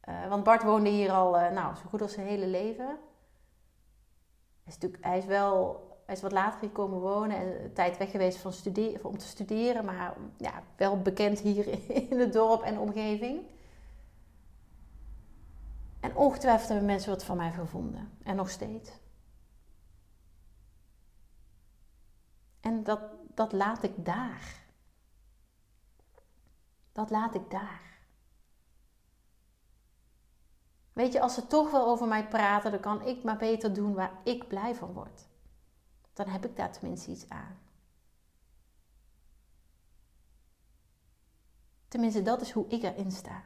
Uh, 0.09 0.27
want 0.29 0.43
Bart 0.43 0.63
woonde 0.63 0.89
hier 0.89 1.12
al, 1.12 1.39
uh, 1.39 1.50
nou, 1.50 1.75
zo 1.75 1.81
goed 1.89 2.01
als 2.01 2.13
zijn 2.13 2.27
hele 2.27 2.47
leven. 2.47 2.85
Hij 2.85 2.97
is, 4.65 4.73
natuurlijk, 4.73 5.05
hij 5.05 5.17
is 5.17 5.25
wel 5.25 5.81
hij 6.05 6.15
is 6.15 6.21
wat 6.21 6.31
later 6.31 6.59
hier 6.59 6.69
komen 6.69 7.00
wonen 7.00 7.38
en 7.38 7.73
tijd 7.73 7.97
weg 7.97 8.12
geweest 8.12 8.38
van 8.38 8.53
om 9.01 9.17
te 9.17 9.27
studeren, 9.27 9.85
maar 9.85 10.13
ja, 10.38 10.63
wel 10.75 11.01
bekend 11.01 11.39
hier 11.39 11.67
in 12.12 12.19
het 12.19 12.33
dorp 12.33 12.62
en 12.62 12.79
omgeving. 12.79 13.41
En 16.03 16.15
ongetwijfeld 16.15 16.69
hebben 16.69 16.86
mensen 16.86 17.10
wat 17.10 17.24
van 17.24 17.38
mij 17.38 17.51
gevonden. 17.51 18.17
En 18.24 18.36
nog 18.36 18.50
steeds. 18.50 18.91
En 22.60 22.83
dat, 22.83 23.01
dat 23.33 23.51
laat 23.51 23.83
ik 23.83 24.05
daar. 24.05 24.65
Dat 26.91 27.10
laat 27.10 27.36
ik 27.36 27.50
daar. 27.50 27.98
Weet 30.93 31.13
je, 31.13 31.22
als 31.22 31.33
ze 31.33 31.48
toch 31.48 31.72
wel 31.72 31.86
over 31.88 32.07
mij 32.07 32.27
praten, 32.27 32.72
dan 32.72 32.79
kan 32.79 33.01
ik 33.01 33.24
maar 33.24 33.38
beter 33.38 33.74
doen 33.74 33.93
waar 33.93 34.19
ik 34.24 34.48
blij 34.48 34.75
van 34.75 34.93
word. 34.93 35.27
Dan 36.13 36.27
heb 36.27 36.45
ik 36.45 36.55
daar 36.55 36.72
tenminste 36.72 37.12
iets 37.12 37.29
aan. 37.29 37.60
Tenminste, 41.88 42.22
dat 42.22 42.41
is 42.41 42.51
hoe 42.51 42.67
ik 42.67 42.83
erin 42.83 43.12
sta. 43.12 43.43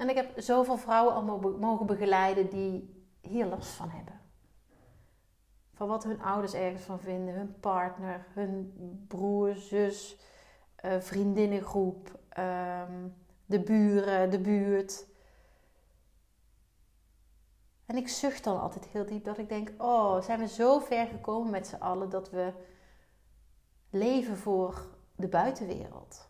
En 0.00 0.08
ik 0.08 0.16
heb 0.16 0.40
zoveel 0.40 0.76
vrouwen 0.76 1.14
al 1.14 1.56
mogen 1.58 1.86
begeleiden 1.86 2.50
die 2.50 3.04
hier 3.20 3.46
last 3.46 3.70
van 3.70 3.90
hebben. 3.90 4.20
Van 5.74 5.88
wat 5.88 6.04
hun 6.04 6.22
ouders 6.22 6.54
ergens 6.54 6.82
van 6.82 7.00
vinden, 7.00 7.34
hun 7.34 7.60
partner, 7.60 8.26
hun 8.34 8.72
broer, 9.08 9.54
zus, 9.54 10.18
uh, 10.84 11.00
vriendinnengroep, 11.00 12.18
ehm, 12.28 13.08
de 13.46 13.60
buren, 13.60 14.30
de 14.30 14.40
buurt. 14.40 15.06
En 17.86 17.96
ik 17.96 18.08
zucht 18.08 18.44
dan 18.44 18.60
altijd 18.60 18.86
heel 18.86 19.06
diep 19.06 19.24
dat 19.24 19.38
ik 19.38 19.48
denk: 19.48 19.72
oh, 19.78 20.22
zijn 20.22 20.38
we 20.38 20.48
zo 20.48 20.78
ver 20.78 21.06
gekomen 21.06 21.50
met 21.50 21.66
z'n 21.66 21.82
allen 21.82 22.10
dat 22.10 22.30
we 22.30 22.52
leven 23.90 24.36
voor 24.36 24.86
de 25.16 25.28
buitenwereld? 25.28 26.29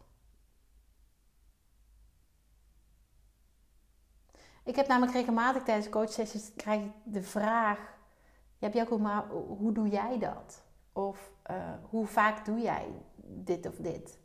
Ik 4.62 4.76
heb 4.76 4.86
namelijk 4.86 5.16
regelmatig 5.16 5.62
tijdens 5.62 5.88
coachsessies 5.88 6.52
krijg 6.56 6.84
ik 6.84 6.92
de 7.04 7.22
vraag: 7.22 7.78
ja, 8.58 8.68
Björk, 8.68 8.98
maar 8.98 9.28
hoe 9.28 9.72
doe 9.72 9.88
jij 9.88 10.18
dat? 10.18 10.62
Of 10.92 11.32
uh, 11.50 11.56
hoe 11.90 12.06
vaak 12.06 12.44
doe 12.44 12.60
jij 12.60 12.86
dit 13.22 13.66
of 13.66 13.76
dit? 13.76 14.18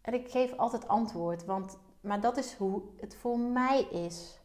En 0.00 0.14
ik 0.14 0.30
geef 0.30 0.56
altijd 0.56 0.88
antwoord, 0.88 1.44
want, 1.44 1.78
maar 2.00 2.20
dat 2.20 2.36
is 2.36 2.54
hoe 2.54 2.82
het 2.96 3.16
voor 3.16 3.38
mij 3.38 3.80
is. 3.82 4.40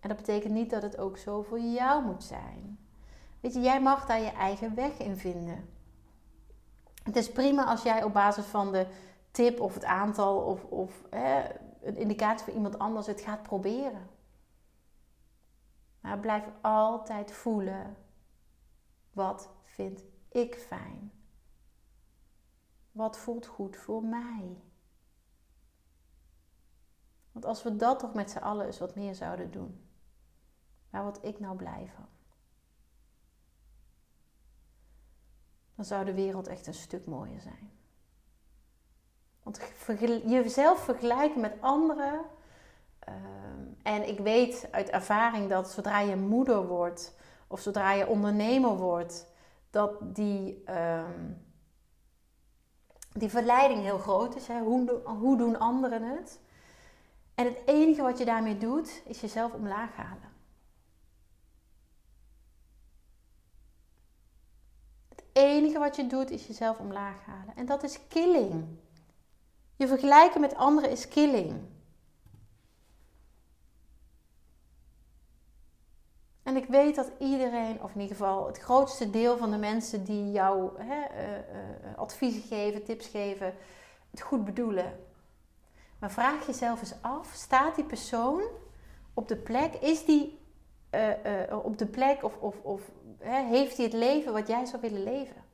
En 0.00 0.08
dat 0.08 0.16
betekent 0.16 0.52
niet 0.52 0.70
dat 0.70 0.82
het 0.82 0.98
ook 0.98 1.18
zo 1.18 1.42
voor 1.42 1.60
jou 1.60 2.04
moet 2.04 2.22
zijn. 2.22 2.78
Weet 3.40 3.54
je, 3.54 3.60
jij 3.60 3.82
mag 3.82 4.06
daar 4.06 4.20
je 4.20 4.32
eigen 4.32 4.74
weg 4.74 4.98
in 4.98 5.16
vinden. 5.16 5.68
Het 7.02 7.16
is 7.16 7.32
prima 7.32 7.64
als 7.64 7.82
jij 7.82 8.02
op 8.02 8.12
basis 8.12 8.44
van 8.44 8.72
de 8.72 8.86
tip 9.30 9.60
of 9.60 9.74
het 9.74 9.84
aantal 9.84 10.38
of, 10.38 10.64
of 10.64 11.02
een 11.82 11.96
indicatie 11.96 12.44
voor 12.44 12.54
iemand 12.54 12.78
anders 12.78 13.06
het 13.06 13.20
gaat 13.20 13.42
proberen. 13.42 14.08
Maar 16.00 16.18
blijf 16.18 16.44
altijd 16.60 17.32
voelen. 17.32 17.96
Wat 19.12 19.50
vind 19.62 20.04
ik 20.28 20.54
fijn? 20.54 21.12
Wat 22.92 23.18
voelt 23.18 23.46
goed 23.46 23.76
voor 23.76 24.04
mij? 24.04 24.62
Want 27.32 27.44
als 27.44 27.62
we 27.62 27.76
dat 27.76 27.98
toch 27.98 28.14
met 28.14 28.30
z'n 28.30 28.38
allen 28.38 28.66
eens 28.66 28.78
wat 28.78 28.94
meer 28.94 29.14
zouden 29.14 29.50
doen. 29.50 29.88
Waar 30.90 31.02
word 31.02 31.24
ik 31.24 31.40
nou 31.40 31.56
blij 31.56 31.90
van? 31.94 32.06
Dan 35.74 35.84
zou 35.84 36.04
de 36.04 36.14
wereld 36.14 36.46
echt 36.46 36.66
een 36.66 36.74
stuk 36.74 37.06
mooier 37.06 37.40
zijn. 37.40 37.70
Want 39.46 39.60
jezelf 40.26 40.78
vergelijken 40.78 41.40
met 41.40 41.56
anderen. 41.60 42.20
Ehm, 42.98 43.14
en 43.82 44.08
ik 44.08 44.18
weet 44.18 44.68
uit 44.70 44.90
ervaring 44.90 45.48
dat 45.48 45.70
zodra 45.70 46.00
je 46.00 46.16
moeder 46.16 46.66
wordt 46.66 47.14
of 47.46 47.60
zodra 47.60 47.92
je 47.92 48.06
ondernemer 48.06 48.76
wordt, 48.76 49.26
dat 49.70 50.14
die, 50.14 50.62
ehm, 50.64 51.32
die 53.12 53.28
verleiding 53.28 53.82
heel 53.82 53.98
groot 53.98 54.36
is. 54.36 54.46
Hè? 54.46 54.60
Hoe, 54.60 55.00
hoe 55.04 55.36
doen 55.36 55.58
anderen 55.58 56.02
het? 56.02 56.40
En 57.34 57.44
het 57.44 57.58
enige 57.66 58.02
wat 58.02 58.18
je 58.18 58.24
daarmee 58.24 58.58
doet, 58.58 59.02
is 59.04 59.20
jezelf 59.20 59.52
omlaag 59.52 59.96
halen. 59.96 60.32
Het 65.08 65.24
enige 65.32 65.78
wat 65.78 65.96
je 65.96 66.06
doet, 66.06 66.30
is 66.30 66.46
jezelf 66.46 66.78
omlaag 66.78 67.24
halen. 67.24 67.56
En 67.56 67.66
dat 67.66 67.82
is 67.82 68.06
killing. 68.08 68.84
Je 69.76 69.86
vergelijken 69.86 70.40
met 70.40 70.54
anderen 70.54 70.90
is 70.90 71.08
killing. 71.08 71.74
En 76.42 76.56
ik 76.56 76.66
weet 76.66 76.94
dat 76.94 77.10
iedereen, 77.18 77.82
of 77.82 77.94
in 77.94 78.00
ieder 78.00 78.16
geval 78.16 78.46
het 78.46 78.58
grootste 78.58 79.10
deel 79.10 79.36
van 79.36 79.50
de 79.50 79.56
mensen 79.56 80.04
die 80.04 80.30
jou 80.30 80.82
hè, 80.82 81.10
uh, 81.10 81.38
uh, 81.38 81.98
adviezen 81.98 82.42
geven, 82.42 82.84
tips 82.84 83.06
geven, 83.06 83.54
het 84.10 84.20
goed 84.20 84.44
bedoelen. 84.44 85.00
Maar 85.98 86.10
vraag 86.10 86.46
jezelf 86.46 86.80
eens 86.80 86.94
af: 87.00 87.32
staat 87.34 87.74
die 87.74 87.84
persoon 87.84 88.42
op 89.14 89.28
de 89.28 89.36
plek? 89.36 89.74
Is 89.74 90.04
die 90.04 90.38
uh, 90.90 91.64
op 91.64 91.78
de 91.78 91.86
plek 91.86 92.24
of, 92.24 92.36
of, 92.36 92.60
of 92.60 92.90
hè, 93.18 93.44
heeft 93.44 93.76
hij 93.76 93.84
het 93.84 93.94
leven 93.94 94.32
wat 94.32 94.46
jij 94.46 94.64
zou 94.64 94.80
willen 94.82 95.02
leven? 95.02 95.44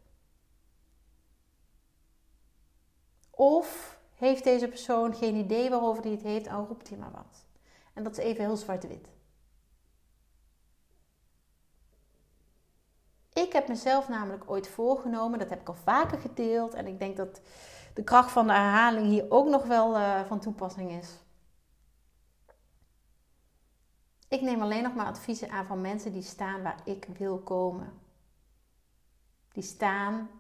Of 3.31 4.01
heeft 4.29 4.45
deze 4.45 4.69
persoon 4.69 5.15
geen 5.15 5.35
idee 5.35 5.71
waarover 5.71 6.03
hij 6.03 6.13
het 6.13 6.23
heeft, 6.23 6.45
dan 6.45 6.67
roept 6.67 6.89
hij 6.89 6.99
maar 6.99 7.11
wat. 7.11 7.45
En 7.93 8.03
dat 8.03 8.19
is 8.19 8.25
even 8.25 8.45
heel 8.45 8.57
zwart-wit. 8.57 9.09
Ik 13.33 13.53
heb 13.53 13.69
mezelf 13.69 14.09
namelijk 14.09 14.51
ooit 14.51 14.69
voorgenomen, 14.69 15.39
dat 15.39 15.51
heb 15.51 15.61
ik 15.61 15.69
al 15.69 15.75
vaker 15.75 16.19
gedeeld. 16.19 16.75
En 16.75 16.87
ik 16.87 16.99
denk 16.99 17.17
dat 17.17 17.41
de 17.95 18.05
kracht 18.05 18.31
van 18.31 18.47
de 18.47 18.53
herhaling 18.53 19.07
hier 19.07 19.27
ook 19.29 19.49
nog 19.49 19.67
wel 19.67 19.97
uh, 19.97 20.25
van 20.25 20.41
toepassing 20.41 20.91
is. 20.91 21.19
Ik 24.29 24.41
neem 24.41 24.63
alleen 24.63 24.83
nog 24.83 24.95
maar 24.95 25.07
adviezen 25.07 25.51
aan 25.51 25.67
van 25.67 25.81
mensen 25.81 26.13
die 26.13 26.23
staan 26.23 26.63
waar 26.63 26.81
ik 26.85 27.07
wil 27.19 27.39
komen. 27.39 27.93
Die 29.53 29.63
staan 29.63 30.31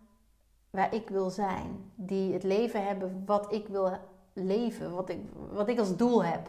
waar 0.73 0.95
ik 0.95 1.09
wil 1.09 1.31
zijn. 1.31 1.93
Die 1.95 2.33
het 2.33 2.43
leven 2.43 2.87
hebben 2.87 3.23
wat 3.26 3.52
ik 3.52 3.69
wil 3.69 3.99
leven, 4.33 4.95
wat 4.95 5.09
ik, 5.09 5.21
wat 5.50 5.69
ik 5.69 5.79
als 5.79 5.97
doel 5.97 6.25
heb. 6.25 6.47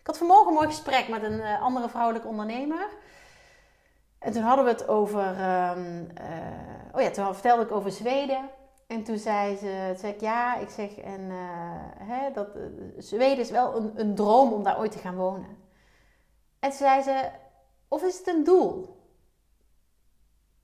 Ik 0.00 0.06
had 0.06 0.18
vanmorgen 0.18 0.46
een 0.46 0.54
mooi 0.54 0.66
gesprek 0.66 1.08
met 1.08 1.22
een 1.22 1.38
uh, 1.38 1.62
andere 1.62 1.88
vrouwelijke 1.88 2.28
ondernemer. 2.28 2.88
En 4.18 4.32
toen 4.32 4.42
hadden 4.42 4.64
we 4.64 4.70
het 4.70 4.88
over. 4.88 5.26
Um, 5.28 6.08
uh, 6.20 6.92
oh 6.92 7.00
ja, 7.00 7.10
toen 7.10 7.32
vertelde 7.32 7.62
ik 7.62 7.72
over 7.72 7.90
Zweden. 7.90 8.50
En 8.86 9.02
toen 9.02 9.18
zei 9.18 9.56
ze, 9.56 9.94
zei 9.96 10.12
ik 10.12 10.20
ja, 10.20 10.56
ik 10.56 10.68
zeg, 10.68 10.98
en 10.98 11.20
uh, 11.20 11.36
hè, 11.98 12.32
dat 12.32 12.48
Zweden 12.98 13.38
is 13.38 13.50
wel 13.50 13.76
een, 13.76 14.00
een 14.00 14.14
droom 14.14 14.52
om 14.52 14.62
daar 14.62 14.78
ooit 14.78 14.92
te 14.92 14.98
gaan 14.98 15.16
wonen. 15.16 15.56
En 16.58 16.68
toen 16.68 16.78
zei 16.78 17.02
ze, 17.02 17.30
of 17.88 18.02
is 18.02 18.18
het 18.18 18.26
een 18.26 18.44
doel? 18.44 19.00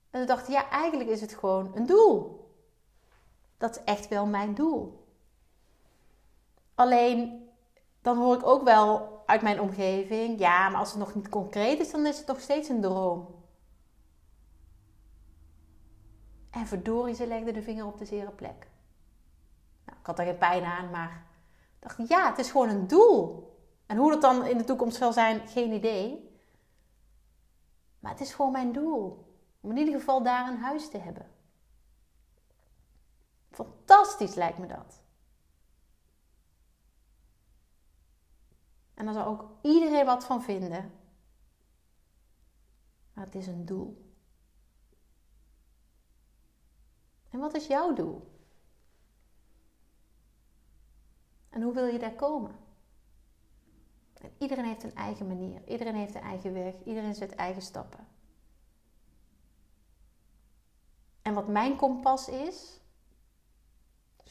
En 0.09 0.19
toen 0.19 0.27
dacht 0.27 0.47
ik, 0.47 0.53
ja, 0.53 0.69
eigenlijk 0.69 1.09
is 1.09 1.21
het 1.21 1.33
gewoon 1.33 1.71
een 1.75 1.85
doel. 1.85 2.38
Dat 3.59 3.75
is 3.75 3.83
echt 3.83 4.07
wel 4.07 4.25
mijn 4.25 4.53
doel. 4.53 5.07
Alleen, 6.75 7.49
dan 8.01 8.17
hoor 8.17 8.35
ik 8.35 8.45
ook 8.45 8.63
wel 8.63 9.17
uit 9.25 9.41
mijn 9.41 9.61
omgeving, 9.61 10.39
ja, 10.39 10.69
maar 10.69 10.79
als 10.79 10.89
het 10.89 10.99
nog 10.99 11.15
niet 11.15 11.29
concreet 11.29 11.79
is, 11.79 11.91
dan 11.91 12.05
is 12.05 12.17
het 12.17 12.27
nog 12.27 12.39
steeds 12.39 12.69
een 12.69 12.81
droom. 12.81 13.27
En 16.49 16.67
verdorie, 16.67 17.15
ze 17.15 17.27
legde 17.27 17.51
de 17.51 17.61
vinger 17.61 17.85
op 17.85 17.97
de 17.97 18.05
zere 18.05 18.31
plek. 18.31 18.67
Nou, 19.85 19.97
ik 19.99 20.05
had 20.05 20.19
er 20.19 20.25
geen 20.25 20.37
pijn 20.37 20.63
aan, 20.63 20.89
maar 20.89 21.25
dacht, 21.79 22.07
ja, 22.07 22.29
het 22.29 22.37
is 22.37 22.51
gewoon 22.51 22.69
een 22.69 22.87
doel. 22.87 23.49
En 23.85 23.97
hoe 23.97 24.11
dat 24.11 24.21
dan 24.21 24.45
in 24.45 24.57
de 24.57 24.63
toekomst 24.63 24.97
zal 24.97 25.13
zijn, 25.13 25.47
geen 25.47 25.71
idee. 25.71 26.37
Maar 27.99 28.11
het 28.11 28.21
is 28.21 28.33
gewoon 28.33 28.51
mijn 28.51 28.71
doel. 28.71 29.25
Om 29.61 29.71
in 29.71 29.77
ieder 29.77 29.93
geval 29.93 30.23
daar 30.23 30.47
een 30.47 30.61
huis 30.61 30.89
te 30.89 30.97
hebben. 30.97 31.37
Fantastisch 33.49 34.35
lijkt 34.35 34.57
me 34.57 34.67
dat. 34.67 35.01
En 38.93 39.05
daar 39.05 39.13
zou 39.13 39.27
ook 39.27 39.45
iedereen 39.61 40.05
wat 40.05 40.25
van 40.25 40.43
vinden. 40.43 40.91
Maar 43.13 43.25
het 43.25 43.35
is 43.35 43.47
een 43.47 43.65
doel. 43.65 44.13
En 47.29 47.39
wat 47.39 47.55
is 47.55 47.67
jouw 47.67 47.93
doel? 47.93 48.37
En 51.49 51.61
hoe 51.61 51.73
wil 51.73 51.85
je 51.85 51.99
daar 51.99 52.15
komen? 52.15 52.55
En 54.13 54.31
iedereen 54.37 54.65
heeft 54.65 54.83
een 54.83 54.95
eigen 54.95 55.27
manier, 55.27 55.67
iedereen 55.67 55.95
heeft 55.95 56.15
een 56.15 56.21
eigen 56.21 56.53
weg, 56.53 56.73
iedereen 56.85 57.15
zet 57.15 57.35
eigen 57.35 57.61
stappen. 57.61 58.07
En 61.21 61.33
wat 61.33 61.47
mijn 61.47 61.75
kompas 61.75 62.27
is, 62.27 62.79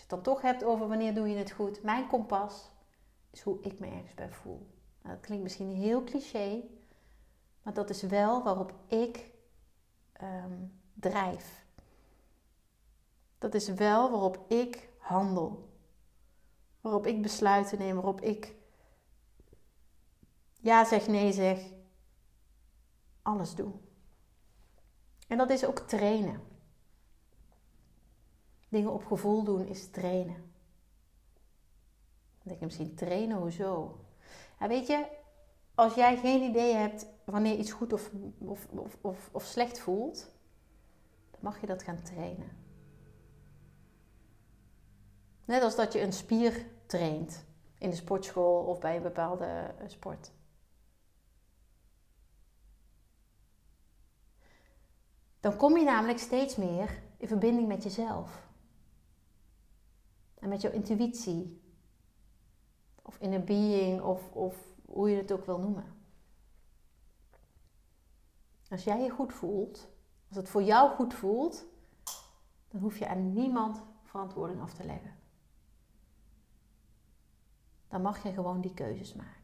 dan 0.08 0.22
toch 0.22 0.42
hebt 0.42 0.64
over 0.64 0.88
wanneer 0.88 1.14
doe 1.14 1.28
je 1.28 1.36
het 1.36 1.50
goed, 1.50 1.82
mijn 1.82 2.06
kompas 2.06 2.70
is 3.30 3.40
hoe 3.40 3.60
ik 3.60 3.78
me 3.78 3.86
ergens 3.86 4.14
bij 4.14 4.30
voel. 4.30 4.66
Nou, 5.02 5.14
dat 5.14 5.24
klinkt 5.24 5.42
misschien 5.42 5.70
heel 5.70 6.04
cliché, 6.04 6.62
maar 7.62 7.74
dat 7.74 7.90
is 7.90 8.02
wel 8.02 8.42
waarop 8.42 8.72
ik 8.86 9.30
um, 10.22 10.80
drijf. 10.94 11.66
Dat 13.38 13.54
is 13.54 13.68
wel 13.68 14.10
waarop 14.10 14.44
ik 14.48 14.88
handel. 14.98 15.68
Waarop 16.80 17.06
ik 17.06 17.22
besluiten 17.22 17.78
neem, 17.78 17.94
waarop 17.94 18.20
ik 18.20 18.54
ja 20.60 20.84
zeg, 20.84 21.06
nee 21.06 21.32
zeg. 21.32 21.60
Alles 23.22 23.54
doe. 23.54 23.72
En 25.26 25.38
dat 25.38 25.50
is 25.50 25.64
ook 25.64 25.78
trainen. 25.78 26.40
Dingen 28.68 28.92
op 28.92 29.04
gevoel 29.04 29.44
doen 29.44 29.66
is 29.66 29.90
trainen. 29.90 30.34
Dan 32.38 32.42
denk 32.42 32.58
je 32.58 32.64
misschien 32.64 32.94
trainen, 32.94 33.36
hoezo? 33.36 34.00
Ja, 34.60 34.68
weet 34.68 34.86
je, 34.86 35.06
als 35.74 35.94
jij 35.94 36.16
geen 36.16 36.42
idee 36.42 36.74
hebt 36.74 37.06
wanneer 37.24 37.56
iets 37.56 37.72
goed 37.72 37.92
of, 37.92 38.10
of, 38.38 38.66
of, 39.00 39.28
of, 39.32 39.44
slecht 39.44 39.78
voelt, 39.78 40.30
dan 41.30 41.40
mag 41.40 41.60
je 41.60 41.66
dat 41.66 41.82
gaan 41.82 42.02
trainen. 42.02 42.56
Net 45.44 45.62
als 45.62 45.76
dat 45.76 45.92
je 45.92 46.00
een 46.00 46.12
spier 46.12 46.66
traint 46.86 47.44
in 47.78 47.90
de 47.90 47.96
sportschool 47.96 48.64
of 48.64 48.78
bij 48.78 48.96
een 48.96 49.02
bepaalde 49.02 49.44
eh, 49.44 49.88
sport. 49.88 50.30
Dan 55.40 55.56
kom 55.56 55.76
je 55.76 55.84
namelijk 55.84 56.18
steeds 56.18 56.56
meer 56.56 57.02
in 57.16 57.28
verbinding 57.28 57.68
met 57.68 57.82
jezelf. 57.82 58.47
En 60.40 60.48
met 60.48 60.60
jouw 60.60 60.72
intuïtie. 60.72 61.62
Of 63.02 63.18
inner 63.18 63.44
being, 63.44 64.02
of, 64.02 64.30
of 64.32 64.56
hoe 64.86 65.10
je 65.10 65.16
het 65.16 65.32
ook 65.32 65.44
wil 65.44 65.58
noemen. 65.58 65.96
Als 68.68 68.84
jij 68.84 69.02
je 69.02 69.10
goed 69.10 69.32
voelt, 69.32 69.88
als 70.28 70.36
het 70.36 70.48
voor 70.48 70.62
jou 70.62 70.94
goed 70.94 71.14
voelt, 71.14 71.66
dan 72.68 72.80
hoef 72.80 72.98
je 72.98 73.08
aan 73.08 73.32
niemand 73.32 73.82
verantwoording 74.02 74.60
af 74.60 74.74
te 74.74 74.84
leggen. 74.84 75.16
Dan 77.88 78.02
mag 78.02 78.22
je 78.22 78.32
gewoon 78.32 78.60
die 78.60 78.74
keuzes 78.74 79.14
maken. 79.14 79.38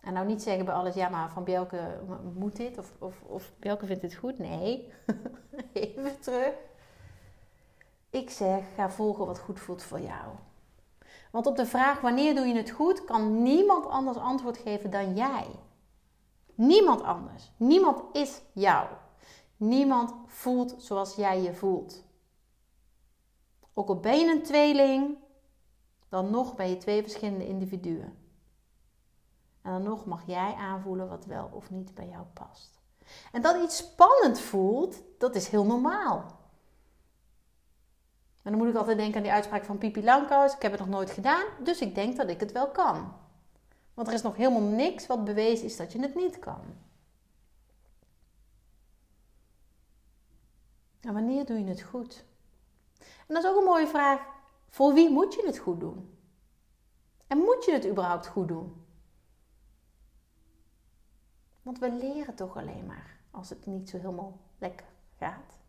En 0.00 0.12
nou 0.12 0.26
niet 0.26 0.42
zeggen 0.42 0.64
bij 0.64 0.74
alles, 0.74 0.94
ja 0.94 1.08
maar 1.08 1.30
van 1.30 1.44
Bjelke 1.44 2.00
moet 2.34 2.56
dit 2.56 2.78
of, 2.78 2.96
of, 2.98 3.22
of 3.22 3.52
vindt 3.60 4.02
het 4.02 4.14
goed. 4.14 4.38
Nee, 4.38 4.92
even 5.72 6.20
terug. 6.20 6.54
Ik 8.10 8.30
zeg, 8.30 8.64
ga 8.74 8.90
volgen 8.90 9.26
wat 9.26 9.38
goed 9.38 9.60
voelt 9.60 9.82
voor 9.82 10.00
jou. 10.00 10.34
Want 11.30 11.46
op 11.46 11.56
de 11.56 11.66
vraag 11.66 12.00
wanneer 12.00 12.34
doe 12.34 12.46
je 12.46 12.54
het 12.54 12.70
goed, 12.70 13.04
kan 13.04 13.42
niemand 13.42 13.86
anders 13.86 14.16
antwoord 14.16 14.58
geven 14.58 14.90
dan 14.90 15.14
jij. 15.14 15.46
Niemand 16.54 17.02
anders. 17.02 17.52
Niemand 17.56 18.02
is 18.12 18.40
jou. 18.52 18.88
Niemand 19.56 20.14
voelt 20.26 20.74
zoals 20.78 21.14
jij 21.14 21.42
je 21.42 21.54
voelt. 21.54 22.04
Ook 23.74 23.88
al 23.88 24.00
ben 24.00 24.18
je 24.18 24.32
een 24.32 24.42
tweeling, 24.42 25.16
dan 26.08 26.30
nog 26.30 26.54
ben 26.54 26.68
je 26.68 26.76
twee 26.76 27.02
verschillende 27.02 27.46
individuen. 27.46 28.18
En 29.62 29.72
dan 29.72 29.82
nog 29.82 30.06
mag 30.06 30.26
jij 30.26 30.54
aanvoelen 30.54 31.08
wat 31.08 31.24
wel 31.24 31.50
of 31.52 31.70
niet 31.70 31.94
bij 31.94 32.08
jou 32.08 32.24
past. 32.34 32.80
En 33.32 33.42
dat 33.42 33.62
iets 33.62 33.76
spannend 33.76 34.40
voelt, 34.40 35.02
dat 35.18 35.34
is 35.34 35.48
heel 35.48 35.64
normaal. 35.64 36.39
En 38.42 38.50
dan 38.50 38.60
moet 38.60 38.68
ik 38.68 38.76
altijd 38.76 38.96
denken 38.96 39.16
aan 39.16 39.22
die 39.22 39.32
uitspraak 39.32 39.64
van 39.64 39.78
Pipi 39.78 40.04
Langkous. 40.04 40.54
Ik 40.54 40.62
heb 40.62 40.70
het 40.70 40.80
nog 40.80 40.88
nooit 40.88 41.10
gedaan, 41.10 41.44
dus 41.62 41.80
ik 41.80 41.94
denk 41.94 42.16
dat 42.16 42.28
ik 42.28 42.40
het 42.40 42.52
wel 42.52 42.68
kan. 42.68 43.12
Want 43.94 44.08
er 44.08 44.14
is 44.14 44.22
nog 44.22 44.36
helemaal 44.36 44.68
niks 44.68 45.06
wat 45.06 45.24
bewezen 45.24 45.64
is 45.64 45.76
dat 45.76 45.92
je 45.92 46.00
het 46.00 46.14
niet 46.14 46.38
kan. 46.38 46.60
En 51.00 51.12
wanneer 51.12 51.44
doe 51.44 51.58
je 51.58 51.64
het 51.64 51.82
goed? 51.82 52.24
En 52.98 53.34
dat 53.34 53.44
is 53.44 53.50
ook 53.50 53.58
een 53.58 53.64
mooie 53.64 53.86
vraag. 53.86 54.20
Voor 54.68 54.94
wie 54.94 55.10
moet 55.10 55.34
je 55.34 55.46
het 55.46 55.58
goed 55.58 55.80
doen? 55.80 56.18
En 57.26 57.38
moet 57.38 57.64
je 57.64 57.72
het 57.72 57.86
überhaupt 57.86 58.26
goed 58.26 58.48
doen? 58.48 58.86
Want 61.62 61.78
we 61.78 61.92
leren 61.92 62.34
toch 62.34 62.56
alleen 62.56 62.86
maar 62.86 63.20
als 63.30 63.48
het 63.48 63.66
niet 63.66 63.88
zo 63.90 63.96
helemaal 63.96 64.38
lekker 64.58 64.86
gaat. 65.16 65.59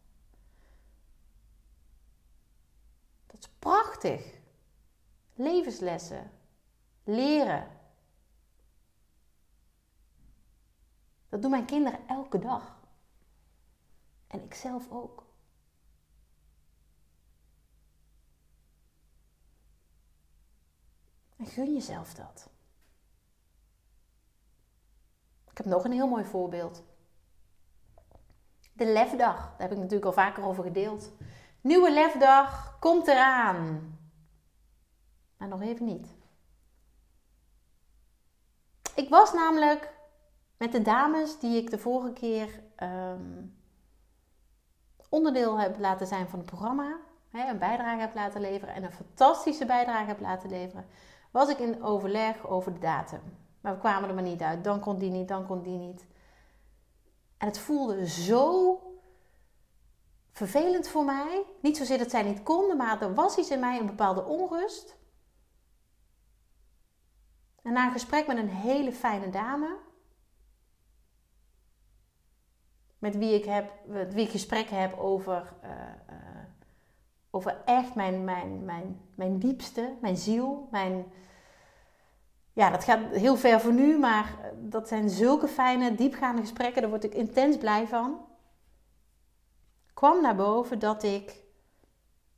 Dat 3.32 3.40
is 3.40 3.50
prachtig. 3.60 4.40
Levenslessen. 5.34 6.32
Leren. 7.04 7.80
Dat 11.30 11.42
doen 11.42 11.52
mijn 11.52 11.66
kinderen 11.66 12.08
elke 12.08 12.40
dag. 12.40 12.80
En 14.28 14.44
ik 14.44 14.54
zelf 14.54 14.90
ook. 14.90 15.26
En 21.38 21.46
gun 21.46 21.74
jezelf 21.74 22.14
dat. 22.14 22.50
Ik 25.50 25.58
heb 25.58 25.66
nog 25.66 25.84
een 25.84 25.92
heel 25.92 26.08
mooi 26.08 26.26
voorbeeld. 26.26 26.84
De 28.74 28.86
lefdag. 28.86 29.36
Daar 29.36 29.62
heb 29.62 29.72
ik 29.72 29.78
natuurlijk 29.78 30.06
al 30.06 30.14
vaker 30.14 30.44
over 30.44 30.64
gedeeld. 30.64 31.12
Nieuwe 31.62 31.92
lefdag 31.92 32.80
komt 32.80 33.08
eraan. 33.08 33.98
Maar 35.38 35.48
nog 35.48 35.62
even 35.62 35.86
niet. 35.86 36.08
Ik 38.96 39.10
was 39.10 39.34
namelijk 39.34 39.94
met 40.58 40.72
de 40.72 40.82
dames 40.82 41.40
die 41.40 41.58
ik 41.58 41.70
de 41.70 41.78
vorige 41.78 42.14
keer 42.14 42.64
ehm, 42.76 43.46
onderdeel 45.10 45.60
heb 45.60 45.80
laten 45.80 46.08
zijn 46.08 46.30
van 46.30 46.40
het 46.40 46.48
programma, 46.48 47.00
hè, 47.30 47.50
een 47.50 47.60
bijdrage 47.60 48.00
heb 48.00 48.16
laten 48.16 48.42
leveren 48.42 48.76
en 48.76 48.84
een 48.84 48.92
fantastische 48.92 49.66
bijdrage 49.66 50.06
heb 50.06 50.20
laten 50.20 50.50
leveren, 50.50 50.86
was 51.32 51.50
ik 51.50 51.58
in 51.58 51.84
overleg 51.84 52.48
over 52.48 52.74
de 52.74 52.80
datum. 52.80 53.22
Maar 53.62 53.74
we 53.74 53.80
kwamen 53.80 54.10
er 54.10 54.16
maar 54.16 54.24
niet 54.24 54.42
uit. 54.42 54.64
Dan 54.64 54.80
kon 54.80 54.98
die 54.98 55.12
niet, 55.12 55.28
dan 55.28 55.48
kon 55.48 55.62
die 55.62 55.78
niet. 55.78 56.06
En 57.38 57.48
het 57.48 57.60
voelde 57.60 58.08
zo 58.08 58.80
vervelend 60.32 60.88
voor 60.88 61.06
mij. 61.06 61.44
Niet 61.62 61.78
zozeer 61.78 61.98
dat 61.98 62.10
zij 62.10 62.24
niet 62.24 62.44
konden, 62.44 62.78
maar 62.78 63.02
er 63.02 63.14
was 63.14 63.38
iets 63.38 63.50
in 63.50 63.60
mij, 63.60 63.80
een 63.80 63.86
bepaalde 63.86 64.26
onrust. 64.26 65.00
En 67.62 67.74
na 67.74 67.86
een 67.86 67.92
gesprek 67.92 68.28
met 68.28 68.38
een 68.38 68.50
hele 68.50 68.92
fijne 68.92 69.30
dame, 69.30 69.78
met 73.00 73.18
wie 73.18 73.34
ik, 73.34 73.46
heb, 73.46 73.72
met 73.86 74.14
wie 74.14 74.26
ik 74.26 74.32
gesprek 74.32 74.70
heb 74.70 74.98
over, 74.98 75.54
uh, 75.64 75.70
uh, 76.10 76.44
over 77.30 77.62
echt 77.66 77.96
mijn, 77.96 78.24
mijn, 78.24 78.66
mijn, 78.66 79.02
mijn 79.16 79.40
diepste, 79.40 79.98
mijn 80.02 80.18
ziel, 80.18 80.68
mijn, 80.72 81.06
ja, 82.54 82.70
dat 82.70 82.84
gaat 82.84 83.00
heel 83.12 83.36
ver 83.36 83.60
voor 83.60 83.74
nu, 83.74 84.00
maar 84.00 84.52
dat 84.60 84.88
zijn 84.88 85.10
zulke 85.10 85.48
fijne, 85.48 85.96
diepgaande 85.96 86.42
gesprekken. 86.42 86.82
Daar 86.82 86.92
word 86.92 87.04
ik 87.04 87.14
intens 87.14 87.58
blij 87.58 87.88
van. 87.88 88.26
Kwam 90.02 90.22
naar 90.22 90.36
boven 90.36 90.80
dat 90.80 91.04
ik 91.04 91.44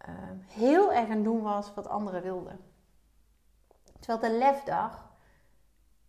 uh, 0.08 0.16
heel 0.46 0.94
erg 0.94 1.10
aan 1.10 1.24
doen 1.24 1.42
was 1.42 1.74
wat 1.74 1.88
anderen 1.88 2.22
wilden. 2.22 2.60
Terwijl 4.00 4.20
de 4.20 4.38
lefdag, 4.38 5.12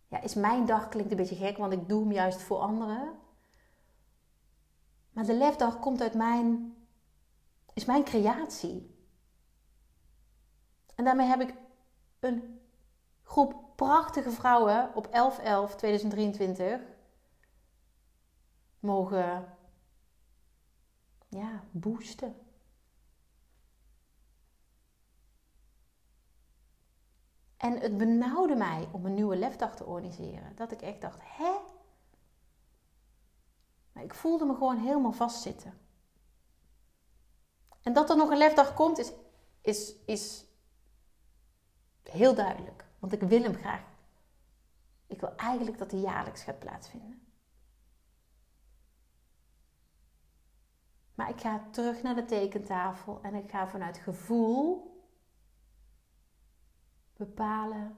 ja, 0.07 0.21
is 0.21 0.33
mijn 0.33 0.65
dag, 0.65 0.89
klinkt 0.89 1.11
een 1.11 1.17
beetje 1.17 1.35
gek, 1.35 1.57
want 1.57 1.73
ik 1.73 1.89
doe 1.89 2.01
hem 2.01 2.11
juist 2.11 2.41
voor 2.41 2.57
anderen. 2.57 3.19
Maar 5.11 5.25
de 5.25 5.33
lefdag 5.33 5.79
komt 5.79 6.01
uit 6.01 6.13
mijn, 6.13 6.75
is 7.73 7.85
mijn 7.85 8.03
creatie. 8.03 8.95
En 10.95 11.03
daarmee 11.03 11.27
heb 11.27 11.41
ik 11.41 11.53
een 12.19 12.61
groep 13.23 13.55
prachtige 13.75 14.31
vrouwen 14.31 14.95
op 14.95 15.07
11-11-2023 15.07 16.81
mogen 18.79 19.54
ja, 21.35 21.63
boosten. 21.71 22.35
En 27.57 27.79
het 27.79 27.97
benauwde 27.97 28.55
mij 28.55 28.87
om 28.91 29.05
een 29.05 29.13
nieuwe 29.13 29.35
lefdag 29.35 29.75
te 29.75 29.85
organiseren. 29.85 30.55
Dat 30.55 30.71
ik 30.71 30.81
echt 30.81 31.01
dacht, 31.01 31.19
hè? 31.23 31.55
Maar 33.91 34.03
ik 34.03 34.13
voelde 34.13 34.45
me 34.45 34.53
gewoon 34.53 34.77
helemaal 34.77 35.11
vastzitten. 35.11 35.79
En 37.81 37.93
dat 37.93 38.09
er 38.09 38.17
nog 38.17 38.29
een 38.29 38.37
lefdag 38.37 38.73
komt, 38.73 38.97
is, 38.97 39.11
is, 39.61 39.95
is 40.05 40.45
heel 42.03 42.35
duidelijk. 42.35 42.85
Want 42.99 43.13
ik 43.13 43.21
wil 43.21 43.41
hem 43.41 43.55
graag. 43.55 43.83
Ik 45.07 45.19
wil 45.19 45.35
eigenlijk 45.35 45.77
dat 45.77 45.91
hij 45.91 45.99
jaarlijks 45.99 46.43
gaat 46.43 46.59
plaatsvinden. 46.59 47.24
Maar 51.15 51.29
ik 51.29 51.41
ga 51.41 51.67
terug 51.71 52.01
naar 52.01 52.15
de 52.15 52.25
tekentafel 52.25 53.19
en 53.21 53.33
ik 53.33 53.49
ga 53.49 53.67
vanuit 53.67 53.97
gevoel 53.97 54.93
bepalen 57.13 57.97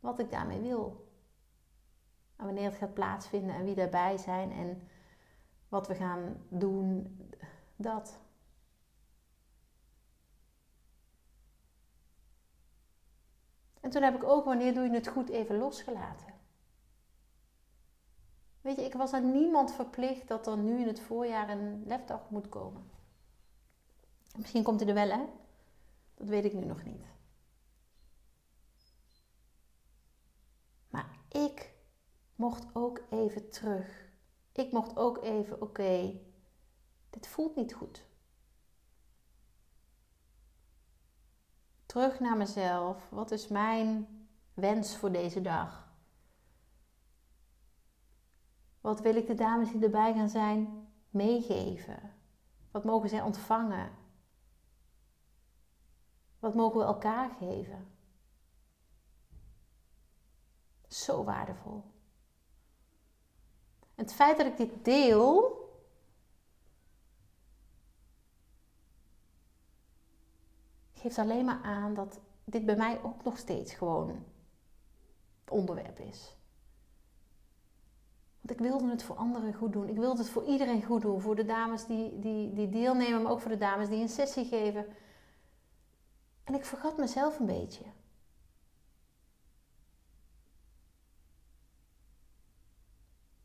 wat 0.00 0.18
ik 0.18 0.30
daarmee 0.30 0.60
wil. 0.60 1.10
En 2.36 2.44
wanneer 2.44 2.64
het 2.64 2.78
gaat 2.78 2.94
plaatsvinden 2.94 3.54
en 3.54 3.64
wie 3.64 3.74
daarbij 3.74 4.16
zijn 4.16 4.52
en 4.52 4.88
wat 5.68 5.88
we 5.88 5.94
gaan 5.94 6.46
doen, 6.48 7.18
dat. 7.76 8.20
En 13.80 13.90
toen 13.90 14.02
heb 14.02 14.14
ik 14.14 14.24
ook, 14.24 14.44
wanneer 14.44 14.74
doe 14.74 14.84
je 14.84 14.90
het 14.90 15.08
goed, 15.08 15.28
even 15.28 15.58
losgelaten. 15.58 16.31
Weet 18.62 18.76
je, 18.76 18.84
ik 18.84 18.94
was 18.94 19.12
aan 19.12 19.32
niemand 19.32 19.72
verplicht 19.72 20.28
dat 20.28 20.46
er 20.46 20.56
nu 20.56 20.80
in 20.80 20.86
het 20.86 21.00
voorjaar 21.00 21.48
een 21.48 21.82
lefdag 21.86 22.30
moet 22.30 22.48
komen. 22.48 22.90
Misschien 24.36 24.62
komt 24.62 24.80
hij 24.80 24.88
er 24.88 24.94
wel, 24.94 25.10
hè? 25.10 25.24
Dat 26.14 26.28
weet 26.28 26.44
ik 26.44 26.52
nu 26.52 26.64
nog 26.64 26.84
niet. 26.84 27.06
Maar 30.88 31.18
ik 31.28 31.74
mocht 32.36 32.66
ook 32.72 33.02
even 33.10 33.50
terug. 33.50 34.10
Ik 34.52 34.72
mocht 34.72 34.96
ook 34.96 35.22
even, 35.22 35.62
oké, 35.62 36.20
dit 37.10 37.26
voelt 37.26 37.56
niet 37.56 37.74
goed. 37.74 38.04
Terug 41.86 42.20
naar 42.20 42.36
mezelf. 42.36 43.08
Wat 43.10 43.30
is 43.30 43.48
mijn 43.48 44.06
wens 44.54 44.96
voor 44.96 45.12
deze 45.12 45.40
dag? 45.40 45.81
Wat 48.82 49.00
wil 49.00 49.16
ik 49.16 49.26
de 49.26 49.34
dames 49.34 49.70
die 49.70 49.82
erbij 49.82 50.14
gaan 50.14 50.28
zijn 50.28 50.88
meegeven? 51.10 52.14
Wat 52.70 52.84
mogen 52.84 53.08
zij 53.08 53.22
ontvangen? 53.22 53.90
Wat 56.38 56.54
mogen 56.54 56.78
we 56.78 56.84
elkaar 56.84 57.30
geven? 57.30 57.86
Zo 60.88 61.24
waardevol. 61.24 61.84
Het 63.94 64.12
feit 64.12 64.36
dat 64.36 64.46
ik 64.46 64.56
dit 64.56 64.84
deel, 64.84 65.60
geeft 70.92 71.18
alleen 71.18 71.44
maar 71.44 71.62
aan 71.62 71.94
dat 71.94 72.20
dit 72.44 72.64
bij 72.64 72.76
mij 72.76 73.02
ook 73.02 73.24
nog 73.24 73.38
steeds 73.38 73.74
gewoon 73.74 74.24
onderwerp 75.48 75.98
is. 75.98 76.36
Want 78.42 78.60
ik 78.60 78.66
wilde 78.66 78.90
het 78.90 79.02
voor 79.02 79.16
anderen 79.16 79.54
goed 79.54 79.72
doen. 79.72 79.88
Ik 79.88 79.96
wilde 79.96 80.18
het 80.18 80.30
voor 80.30 80.44
iedereen 80.44 80.82
goed 80.82 81.02
doen. 81.02 81.20
Voor 81.20 81.36
de 81.36 81.44
dames 81.44 81.86
die, 81.86 82.18
die, 82.18 82.52
die 82.52 82.68
deelnemen, 82.68 83.22
maar 83.22 83.32
ook 83.32 83.40
voor 83.40 83.50
de 83.50 83.56
dames 83.56 83.88
die 83.88 84.00
een 84.00 84.08
sessie 84.08 84.44
geven. 84.44 84.86
En 86.44 86.54
ik 86.54 86.64
vergat 86.64 86.96
mezelf 86.96 87.38
een 87.38 87.46
beetje. 87.46 87.84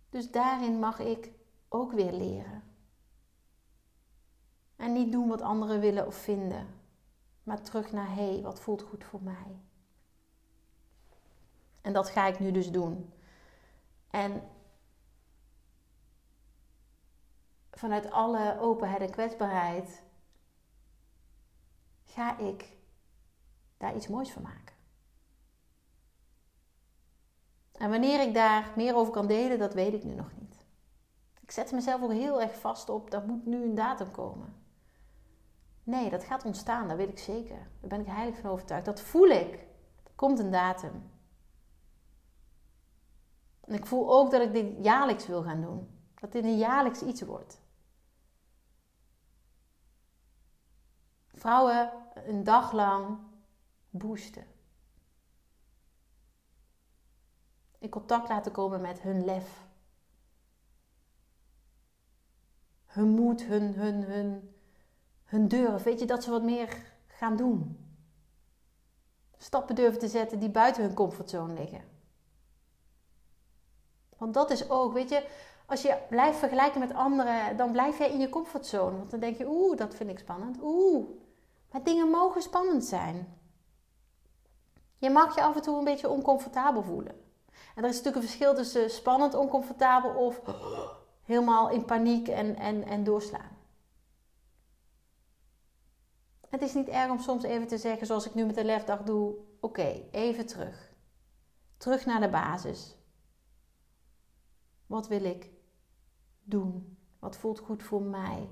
Dus 0.10 0.32
daarin 0.32 0.80
mag 0.80 1.00
ik 1.00 1.32
ook 1.70 1.92
weer 1.92 2.12
leren. 2.12 2.64
En 4.76 4.94
niet 4.94 5.12
doen 5.12 5.28
wat 5.28 5.42
anderen 5.42 5.80
willen 5.80 6.08
of 6.08 6.16
vinden, 6.16 6.68
maar 7.44 7.62
terug 7.62 7.92
naar 7.92 8.16
hé, 8.16 8.42
wat 8.42 8.60
voelt 8.60 8.82
goed 8.82 9.04
voor 9.04 9.22
mij? 9.22 9.60
En 11.82 11.94
dat 11.94 12.10
ga 12.10 12.28
ik 12.28 12.40
nu 12.40 12.52
dus 12.52 12.72
doen. 12.72 13.14
En 14.10 14.42
vanuit 17.78 18.12
alle 18.12 18.60
openheid 18.60 19.02
en 19.02 19.12
kwetsbaarheid 19.12 20.04
ga 22.06 22.38
ik 22.38 22.78
daar 23.78 23.96
iets 23.96 24.08
moois 24.08 24.32
van 24.32 24.42
maken. 24.42 24.76
En 27.72 27.90
wanneer 27.90 28.22
ik 28.22 28.34
daar 28.34 28.72
meer 28.76 28.96
over 28.96 29.14
kan 29.14 29.28
delen, 29.28 29.60
dat 29.60 29.74
weet 29.74 29.94
ik 29.94 30.04
nu 30.04 30.14
nog 30.14 30.32
niet. 30.40 30.66
Ik 31.42 31.52
zet 31.52 31.72
mezelf 31.72 32.02
ook 32.02 32.12
heel 32.12 32.42
erg 32.42 32.60
vast 32.60 32.90
op, 32.90 33.12
dat 33.12 33.28
moet 33.28 33.46
nu 33.46 33.64
een 33.64 33.76
datum 33.76 34.12
komen. 34.12 34.56
Nee, 35.84 36.10
dat 36.10 36.24
gaat 36.24 36.46
ontstaan, 36.46 36.88
dat 36.88 36.98
weet 36.98 37.10
ik 37.10 37.20
zeker. 37.20 37.58
Daar 37.80 37.90
ben 37.90 38.00
ik 38.00 38.08
heilig 38.08 38.40
van 38.40 38.50
overtuigd. 38.50 38.86
Dat 38.86 39.02
voel 39.02 39.28
ik. 39.28 39.54
Er 40.04 40.12
komt 40.16 40.40
een 40.40 40.52
datum. 40.52 41.12
En 43.60 43.74
ik 43.74 43.86
voel 43.86 44.12
ook 44.12 44.32
dat 44.32 44.42
ik 44.42 44.54
dit 44.54 44.86
jaarlijks 44.86 45.28
wil 45.28 45.44
gaan 45.44 45.62
doen. 45.62 45.88
Dat 46.20 46.32
dit 46.32 46.44
een 46.44 46.58
jaarlijks 46.58 47.02
iets 47.02 47.22
wordt. 47.22 47.60
Vrouwen 51.38 51.92
een 52.26 52.44
dag 52.44 52.72
lang 52.72 53.18
boosten. 53.90 54.46
In 57.80 57.90
contact 57.90 58.30
laten 58.30 58.52
komen 58.52 58.82
met 58.82 59.02
hun 59.02 59.26
lef. 59.26 59.66
Hun 62.86 63.08
moed, 63.10 63.44
hun, 63.44 63.74
hun, 63.74 64.04
hun, 64.04 64.56
hun 65.24 65.48
durf. 65.48 65.84
Weet 65.84 66.00
je, 66.00 66.06
dat 66.06 66.24
ze 66.24 66.32
wat 66.32 66.44
meer 66.44 66.94
gaan 67.08 67.36
doen. 67.36 67.86
Stappen 69.38 69.76
durven 69.76 70.00
te 70.00 70.08
zetten 70.08 70.40
die 70.40 70.50
buiten 70.50 70.84
hun 70.84 70.94
comfortzone 70.94 71.54
liggen. 71.54 71.82
Want 74.18 74.34
dat 74.34 74.50
is 74.50 74.70
ook, 74.70 74.94
weet 74.94 75.10
je, 75.10 75.30
als 75.66 75.82
je 75.82 75.98
blijft 76.10 76.38
vergelijken 76.38 76.80
met 76.80 76.94
anderen, 76.94 77.58
dan 77.58 77.72
blijf 77.72 77.98
jij 77.98 78.12
in 78.12 78.20
je 78.20 78.30
comfortzone. 78.30 78.98
Want 78.98 79.12
dan 79.12 79.20
denk 79.20 79.38
je, 79.38 79.48
oeh, 79.48 79.78
dat 79.78 79.96
vind 79.96 80.10
ik 80.10 80.20
spannend. 80.20 80.58
Oeh, 80.62 81.10
maar 81.72 81.84
dingen 81.84 82.10
mogen 82.10 82.42
spannend 82.42 82.86
zijn. 82.86 83.40
Je 84.98 85.10
mag 85.10 85.36
je 85.36 85.42
af 85.42 85.56
en 85.56 85.62
toe 85.62 85.78
een 85.78 85.84
beetje 85.84 86.10
oncomfortabel 86.10 86.84
voelen. 86.84 87.16
En 87.76 87.84
er 87.84 87.90
is 87.90 87.96
natuurlijk 87.96 88.16
een 88.16 88.30
verschil 88.30 88.56
tussen 88.56 88.90
spannend, 88.90 89.34
oncomfortabel 89.34 90.12
of 90.12 90.42
helemaal 91.24 91.70
in 91.70 91.86
paniek 91.86 92.28
en, 92.28 92.56
en, 92.56 92.84
en 92.84 93.04
doorslaan. 93.04 93.58
Het 96.50 96.62
is 96.62 96.74
niet 96.74 96.88
erg 96.88 97.12
om 97.12 97.20
soms 97.20 97.44
even 97.44 97.68
te 97.68 97.78
zeggen, 97.78 98.08
zoals 98.08 98.26
ik 98.26 98.34
nu 98.34 98.46
met 98.46 98.56
de 98.56 98.66
lefdag 98.66 99.04
doe: 99.04 99.36
oké, 99.60 100.04
even 100.12 100.46
terug. 100.46 100.94
Terug 101.78 102.06
naar 102.06 102.22
de 102.22 102.30
basis. 102.30 102.96
Wat 104.86 105.08
wil 105.08 105.24
ik 105.24 105.50
doen? 106.44 106.98
Wat 107.20 107.38
voelt 107.38 107.60
goed 107.60 107.84
voor 107.84 108.02
mij? 108.02 108.50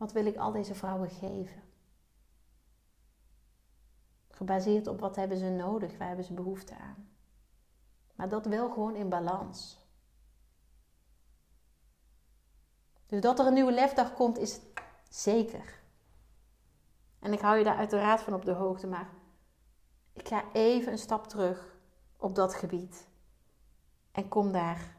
Wat 0.00 0.12
wil 0.12 0.26
ik 0.26 0.36
al 0.36 0.52
deze 0.52 0.74
vrouwen 0.74 1.10
geven? 1.10 1.62
Gebaseerd 4.28 4.86
op 4.86 5.00
wat 5.00 5.16
hebben 5.16 5.36
ze 5.36 5.48
nodig, 5.48 5.98
waar 5.98 6.06
hebben 6.06 6.24
ze 6.24 6.32
behoefte 6.32 6.76
aan. 6.76 7.08
Maar 8.14 8.28
dat 8.28 8.46
wel 8.46 8.70
gewoon 8.70 8.94
in 8.94 9.08
balans. 9.08 9.78
Dus 13.06 13.20
dat 13.20 13.38
er 13.38 13.46
een 13.46 13.52
nieuwe 13.52 13.72
lefdag 13.72 14.14
komt 14.14 14.38
is 14.38 14.60
zeker. 15.08 15.80
En 17.18 17.32
ik 17.32 17.40
hou 17.40 17.58
je 17.58 17.64
daar 17.64 17.76
uiteraard 17.76 18.20
van 18.20 18.34
op 18.34 18.44
de 18.44 18.52
hoogte, 18.52 18.86
maar 18.86 19.10
ik 20.12 20.28
ga 20.28 20.52
even 20.52 20.92
een 20.92 20.98
stap 20.98 21.26
terug 21.26 21.76
op 22.16 22.34
dat 22.34 22.54
gebied. 22.54 23.08
En 24.12 24.28
kom 24.28 24.52
daar 24.52 24.96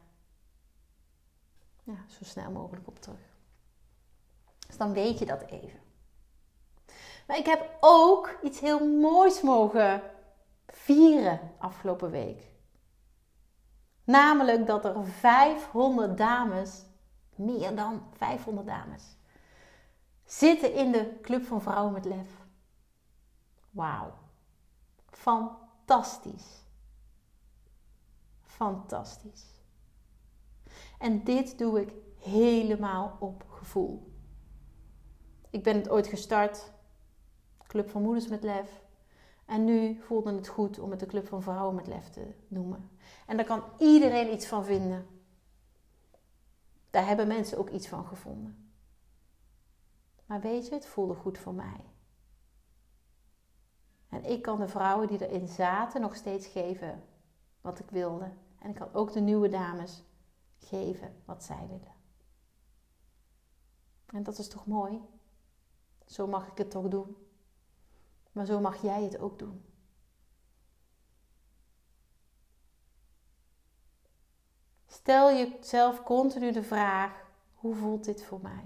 ja, 1.82 2.04
zo 2.08 2.24
snel 2.24 2.50
mogelijk 2.50 2.86
op 2.86 2.98
terug. 2.98 3.31
Dus 4.72 4.80
dan 4.80 4.92
weet 4.92 5.18
je 5.18 5.26
dat 5.26 5.42
even. 5.42 5.80
Maar 7.26 7.36
ik 7.36 7.46
heb 7.46 7.76
ook 7.80 8.38
iets 8.42 8.60
heel 8.60 8.86
moois 8.88 9.40
mogen 9.40 10.02
vieren 10.66 11.40
afgelopen 11.58 12.10
week. 12.10 12.42
Namelijk 14.04 14.66
dat 14.66 14.84
er 14.84 15.04
500 15.04 16.18
dames, 16.18 16.84
meer 17.34 17.76
dan 17.76 18.02
500 18.12 18.66
dames, 18.66 19.16
zitten 20.24 20.74
in 20.74 20.92
de 20.92 21.18
Club 21.22 21.44
van 21.44 21.62
Vrouwen 21.62 21.92
met 21.92 22.04
Lef. 22.04 22.30
Wauw. 23.70 24.12
Fantastisch. 25.10 26.62
Fantastisch. 28.42 29.46
En 30.98 31.24
dit 31.24 31.58
doe 31.58 31.80
ik 31.80 31.94
helemaal 32.18 33.16
op 33.20 33.44
gevoel. 33.48 34.11
Ik 35.52 35.62
ben 35.62 35.76
het 35.76 35.88
ooit 35.88 36.06
gestart, 36.06 36.72
Club 37.66 37.90
van 37.90 38.02
Moeders 38.02 38.28
met 38.28 38.42
Lef. 38.42 38.82
En 39.44 39.64
nu 39.64 40.00
voelde 40.00 40.32
het 40.34 40.48
goed 40.48 40.78
om 40.78 40.90
het 40.90 41.00
de 41.00 41.06
Club 41.06 41.26
van 41.26 41.42
Vrouwen 41.42 41.74
met 41.74 41.86
Lef 41.86 42.08
te 42.08 42.34
noemen. 42.48 42.90
En 43.26 43.36
daar 43.36 43.46
kan 43.46 43.64
iedereen 43.78 44.32
iets 44.32 44.46
van 44.46 44.64
vinden. 44.64 45.06
Daar 46.90 47.06
hebben 47.06 47.26
mensen 47.26 47.58
ook 47.58 47.70
iets 47.70 47.88
van 47.88 48.04
gevonden. 48.04 48.72
Maar 50.26 50.40
weet 50.40 50.68
je, 50.68 50.74
het 50.74 50.86
voelde 50.86 51.14
goed 51.14 51.38
voor 51.38 51.54
mij. 51.54 51.84
En 54.08 54.24
ik 54.24 54.42
kan 54.42 54.58
de 54.58 54.68
vrouwen 54.68 55.08
die 55.08 55.28
erin 55.28 55.48
zaten 55.48 56.00
nog 56.00 56.16
steeds 56.16 56.46
geven 56.46 57.04
wat 57.60 57.78
ik 57.78 57.90
wilde. 57.90 58.32
En 58.58 58.70
ik 58.70 58.76
kan 58.76 58.92
ook 58.92 59.12
de 59.12 59.20
nieuwe 59.20 59.48
dames 59.48 60.02
geven 60.58 61.22
wat 61.24 61.44
zij 61.44 61.66
willen. 61.68 61.94
En 64.06 64.22
dat 64.22 64.38
is 64.38 64.48
toch 64.48 64.66
mooi? 64.66 65.00
Zo 66.12 66.26
mag 66.26 66.46
ik 66.46 66.58
het 66.58 66.70
toch 66.70 66.88
doen. 66.88 67.16
Maar 68.32 68.46
zo 68.46 68.60
mag 68.60 68.82
jij 68.82 69.02
het 69.02 69.18
ook 69.18 69.38
doen. 69.38 69.64
Stel 74.86 75.32
jezelf 75.32 76.02
continu 76.02 76.52
de 76.52 76.62
vraag: 76.62 77.24
hoe 77.54 77.74
voelt 77.74 78.04
dit 78.04 78.24
voor 78.24 78.40
mij? 78.42 78.64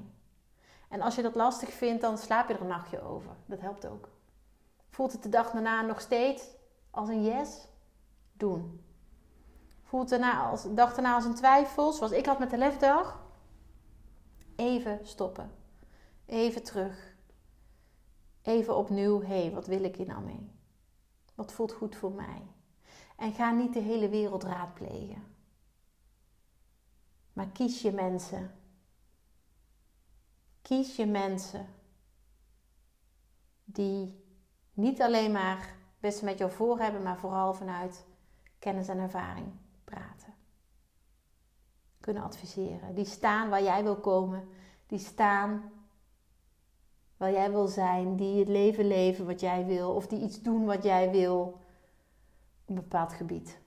En 0.88 1.00
als 1.00 1.14
je 1.14 1.22
dat 1.22 1.34
lastig 1.34 1.72
vindt, 1.72 2.00
dan 2.00 2.18
slaap 2.18 2.48
je 2.48 2.54
er 2.54 2.60
een 2.60 2.66
nachtje 2.66 3.02
over. 3.02 3.36
Dat 3.46 3.60
helpt 3.60 3.86
ook. 3.86 4.08
Voelt 4.90 5.12
het 5.12 5.22
de 5.22 5.28
dag 5.28 5.50
daarna 5.50 5.82
nog 5.82 6.00
steeds 6.00 6.44
als 6.90 7.08
een 7.08 7.24
yes? 7.24 7.68
Doen. 8.32 8.84
Voelt 9.82 10.10
het 10.10 10.22
als, 10.22 10.62
de 10.62 10.74
dag 10.74 10.94
daarna 10.94 11.14
als 11.14 11.24
een 11.24 11.34
twijfel, 11.34 11.92
zoals 11.92 12.12
ik 12.12 12.26
had 12.26 12.38
met 12.38 12.50
de 12.50 12.58
lefdag? 12.58 13.24
Even 14.56 15.06
stoppen. 15.06 15.52
Even 16.26 16.62
terug. 16.62 17.15
Even 18.46 18.76
opnieuw, 18.76 19.20
hé, 19.20 19.40
hey, 19.40 19.50
wat 19.50 19.66
wil 19.66 19.84
ik 19.84 19.96
hier 19.96 20.06
nou 20.06 20.24
mee? 20.24 20.50
Wat 21.34 21.52
voelt 21.52 21.72
goed 21.72 21.96
voor 21.96 22.12
mij? 22.12 22.42
En 23.16 23.32
ga 23.32 23.50
niet 23.50 23.72
de 23.72 23.80
hele 23.80 24.08
wereld 24.08 24.42
raadplegen. 24.42 25.22
Maar 27.32 27.48
kies 27.48 27.82
je 27.82 27.92
mensen. 27.92 28.54
Kies 30.62 30.96
je 30.96 31.06
mensen 31.06 31.66
die 33.64 34.24
niet 34.72 35.02
alleen 35.02 35.32
maar 35.32 35.76
best 36.00 36.22
met 36.22 36.38
jou 36.38 36.50
voor 36.50 36.78
hebben, 36.78 37.02
maar 37.02 37.18
vooral 37.18 37.54
vanuit 37.54 38.04
kennis 38.58 38.88
en 38.88 38.98
ervaring 38.98 39.52
praten. 39.84 40.34
Kunnen 42.00 42.22
adviseren. 42.22 42.94
Die 42.94 43.04
staan 43.04 43.48
waar 43.48 43.62
jij 43.62 43.82
wil 43.82 43.96
komen. 43.96 44.48
Die 44.86 44.98
staan 44.98 45.70
waar 47.16 47.32
jij 47.32 47.50
wil 47.50 47.68
zijn. 47.68 48.16
Die 48.16 48.38
het 48.38 48.48
leven 48.48 48.86
leven 48.86 49.26
wat 49.26 49.40
jij 49.40 49.66
wil. 49.66 49.94
Of 49.94 50.06
die 50.06 50.20
iets 50.20 50.42
doen 50.42 50.64
wat 50.64 50.82
jij 50.82 51.10
wil 51.10 51.40
op 51.42 52.68
een 52.68 52.74
bepaald 52.74 53.12
gebied. 53.12 53.58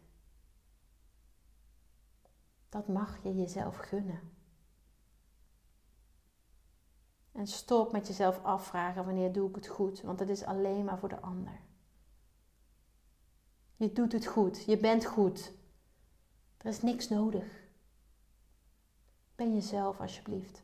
Dat 2.70 2.88
mag 2.88 3.24
je 3.24 3.36
jezelf 3.36 3.78
gunnen. 3.78 4.20
En 7.32 7.48
stop 7.48 7.92
met 7.92 8.08
jezelf 8.08 8.44
afvragen 8.44 9.06
wanneer 9.06 9.32
doe 9.32 9.50
ik 9.50 9.56
het 9.56 9.68
goed, 9.68 10.02
want 10.02 10.20
het 10.20 10.30
is 10.30 10.44
alleen 10.44 10.86
maar 10.86 11.00
voor 11.00 11.10
de 11.10 11.20
ander. 11.20 11.60
Je 13.76 13.94
doet 13.94 14.12
het 14.12 14.26
goed, 14.26 14.66
je 14.66 14.78
bent 14.78 15.06
goed. 15.06 15.52
Er 16.58 16.66
is 16.66 16.82
niks 16.82 17.10
nodig. 17.10 17.68
Ben 19.36 19.54
jezelf 19.54 20.00
alsjeblieft. 20.00 20.64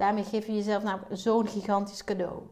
Daarmee 0.00 0.24
geef 0.24 0.46
je 0.46 0.54
jezelf 0.54 0.82
nou 0.82 1.16
zo'n 1.16 1.46
gigantisch 1.46 2.04
cadeau. 2.04 2.42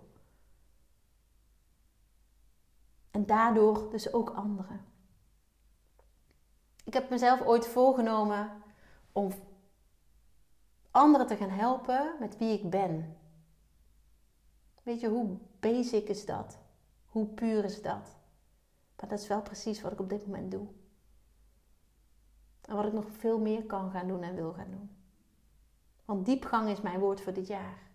En 3.10 3.26
daardoor 3.26 3.90
dus 3.90 4.12
ook 4.12 4.30
anderen. 4.30 4.84
Ik 6.84 6.92
heb 6.92 7.10
mezelf 7.10 7.40
ooit 7.40 7.66
voorgenomen 7.66 8.62
om 9.12 9.32
anderen 10.90 11.26
te 11.26 11.36
gaan 11.36 11.50
helpen 11.50 12.16
met 12.20 12.38
wie 12.38 12.52
ik 12.52 12.70
ben. 12.70 13.16
Weet 14.82 15.00
je, 15.00 15.08
hoe 15.08 15.38
basic 15.60 16.08
is 16.08 16.26
dat? 16.26 16.58
Hoe 17.06 17.26
puur 17.26 17.64
is 17.64 17.82
dat? 17.82 18.16
Maar 18.96 19.08
dat 19.08 19.18
is 19.18 19.28
wel 19.28 19.42
precies 19.42 19.80
wat 19.80 19.92
ik 19.92 20.00
op 20.00 20.08
dit 20.08 20.26
moment 20.26 20.50
doe. 20.50 20.66
En 22.60 22.76
wat 22.76 22.86
ik 22.86 22.92
nog 22.92 23.06
veel 23.10 23.38
meer 23.38 23.64
kan 23.66 23.90
gaan 23.90 24.08
doen 24.08 24.22
en 24.22 24.34
wil 24.34 24.52
gaan 24.52 24.70
doen. 24.70 24.97
Want 26.08 26.26
diepgang 26.26 26.68
is 26.68 26.80
mijn 26.80 27.00
woord 27.00 27.20
voor 27.20 27.32
dit 27.32 27.46
jaar. 27.46 27.90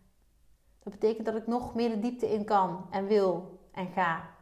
Dat 0.80 0.94
betekent 0.94 1.26
dat 1.26 1.36
ik 1.36 1.48
nog 1.48 1.76
meer 1.76 1.90
de 1.90 2.00
diepte 2.00 2.34
in 2.34 2.46
kan 2.46 2.88
en 2.92 3.06
wil 3.06 3.60
en 3.72 3.88
ga. 3.88 4.36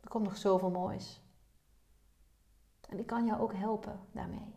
Er 0.00 0.08
komt 0.08 0.24
nog 0.24 0.36
zoveel 0.36 0.70
moois. 0.70 1.20
En 2.88 2.98
ik 2.98 3.06
kan 3.06 3.26
jou 3.26 3.40
ook 3.40 3.54
helpen 3.54 4.00
daarmee. 4.12 4.54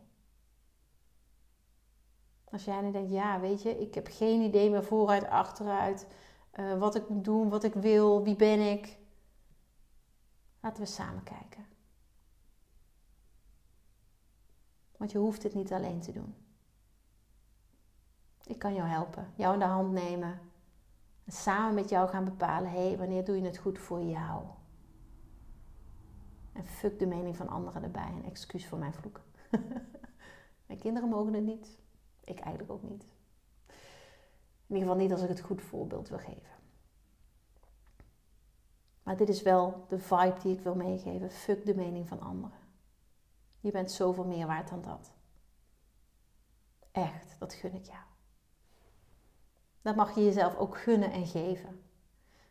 Als 2.44 2.64
jij 2.64 2.82
nu 2.82 2.92
denkt, 2.92 3.12
ja, 3.12 3.40
weet 3.40 3.62
je, 3.62 3.80
ik 3.80 3.94
heb 3.94 4.08
geen 4.12 4.42
idee 4.42 4.70
meer 4.70 4.84
vooruit, 4.84 5.24
achteruit, 5.24 6.08
uh, 6.54 6.80
wat 6.80 6.96
ik 6.96 7.10
moet 7.10 7.24
doen, 7.24 7.50
wat 7.50 7.64
ik 7.64 7.74
wil, 7.74 8.24
wie 8.24 8.36
ben 8.36 8.60
ik. 8.60 8.98
Laten 10.60 10.84
we 10.84 10.90
samen 10.90 11.24
kijken. 11.24 11.66
Want 14.98 15.12
je 15.12 15.18
hoeft 15.18 15.44
het 15.44 15.54
niet 15.54 15.74
alleen 15.74 16.02
te 16.02 16.12
doen. 16.12 16.36
Ik 18.52 18.60
kan 18.60 18.74
jou 18.74 18.88
helpen, 18.88 19.28
jou 19.36 19.54
in 19.54 19.60
de 19.60 19.66
hand 19.66 19.92
nemen. 19.92 20.40
En 21.24 21.32
samen 21.32 21.74
met 21.74 21.90
jou 21.90 22.10
gaan 22.10 22.24
bepalen, 22.24 22.72
hé, 22.72 22.88
hey, 22.88 22.98
wanneer 22.98 23.26
doe 23.26 23.36
je 23.36 23.46
het 23.46 23.58
goed 23.58 23.80
voor 23.80 24.02
jou? 24.02 24.46
En 26.54 26.66
fuck 26.66 27.00
de 27.00 27.06
mening 27.06 27.36
van 27.36 27.48
anderen 27.48 27.84
erbij. 27.84 28.12
Een 28.12 28.26
excuus 28.26 28.68
voor 28.68 28.78
mijn 28.78 28.94
vloek. 28.94 29.22
mijn 30.68 30.80
kinderen 30.80 31.10
mogen 31.10 31.34
het 31.34 31.44
niet. 31.44 31.80
Ik 32.24 32.40
eigenlijk 32.40 32.72
ook 32.72 32.84
niet. 32.84 33.04
In 34.68 34.76
ieder 34.76 34.88
geval 34.88 35.02
niet 35.02 35.12
als 35.12 35.22
ik 35.22 35.30
het 35.30 35.42
goed 35.42 35.62
voorbeeld 35.62 36.10
wil 36.10 36.20
geven. 36.20 36.56
Maar 39.04 39.18
dit 39.18 39.30
is 39.30 39.42
wel 39.42 39.86
de 39.88 40.00
vibe 40.00 40.40
die 40.42 40.58
ik 40.58 40.64
wil 40.64 40.76
meegeven. 40.76 41.32
Fuck 41.32 41.66
de 41.66 41.76
mening 41.76 42.08
van 42.08 42.22
anderen. 42.22 42.58
Je 43.60 43.72
bent 43.72 43.92
zoveel 43.92 44.26
meer 44.26 44.48
waard 44.48 44.70
dan 44.70 44.82
dat. 44.82 45.14
Echt, 46.92 47.36
dat 47.40 47.54
gun 47.54 47.74
ik 47.74 47.86
jou. 47.86 48.11
Dat 49.82 49.96
mag 49.96 50.16
je 50.16 50.24
jezelf 50.24 50.56
ook 50.56 50.78
gunnen 50.78 51.12
en 51.12 51.28
geven. 51.28 51.84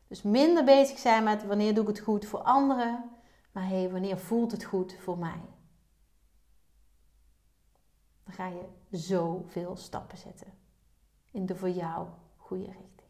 Dus 0.07 0.23
minder 0.23 0.64
bezig 0.64 0.99
zijn 0.99 1.25
met 1.25 1.47
wanneer 1.47 1.75
doe 1.75 1.83
ik 1.83 1.88
het 1.88 2.01
goed 2.01 2.27
voor 2.27 2.43
anderen, 2.43 3.11
maar 3.53 3.69
hé, 3.69 3.81
hey, 3.81 3.90
wanneer 3.90 4.19
voelt 4.19 4.53
het 4.53 4.64
goed 4.64 4.97
voor 5.01 5.19
mij? 5.19 5.40
Dan 8.25 8.35
ga 8.35 8.47
je 8.47 8.64
zoveel 8.90 9.77
stappen 9.77 10.19
zetten 10.19 10.53
in 11.31 11.47
de 11.47 11.57
voor 11.57 11.71
jou 11.71 12.09
goede 12.37 12.64
richting. 12.64 13.09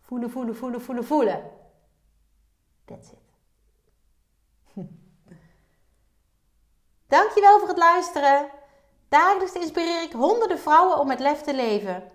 Voelen, 0.00 0.30
voelen, 0.30 0.56
voelen, 0.56 0.80
voelen, 0.80 1.04
voelen. 1.04 1.50
That's 2.84 3.10
it. 3.10 3.18
Dankjewel 7.06 7.58
voor 7.58 7.68
het 7.68 7.78
luisteren. 7.78 8.50
Dagelijks 9.08 9.52
inspireer 9.52 10.02
ik 10.02 10.12
honderden 10.12 10.58
vrouwen 10.58 10.98
om 10.98 11.06
met 11.06 11.20
lef 11.20 11.40
te 11.40 11.54
leven. 11.54 12.10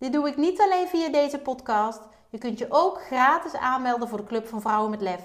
Dit 0.00 0.12
doe 0.12 0.28
ik 0.28 0.36
niet 0.36 0.60
alleen 0.60 0.88
via 0.88 1.08
deze 1.08 1.38
podcast. 1.38 2.00
Je 2.28 2.38
kunt 2.38 2.58
je 2.58 2.66
ook 2.68 3.02
gratis 3.02 3.54
aanmelden 3.54 4.08
voor 4.08 4.18
de 4.18 4.24
Club 4.24 4.46
van 4.46 4.60
Vrouwen 4.60 4.90
met 4.90 5.00
Lef. 5.00 5.22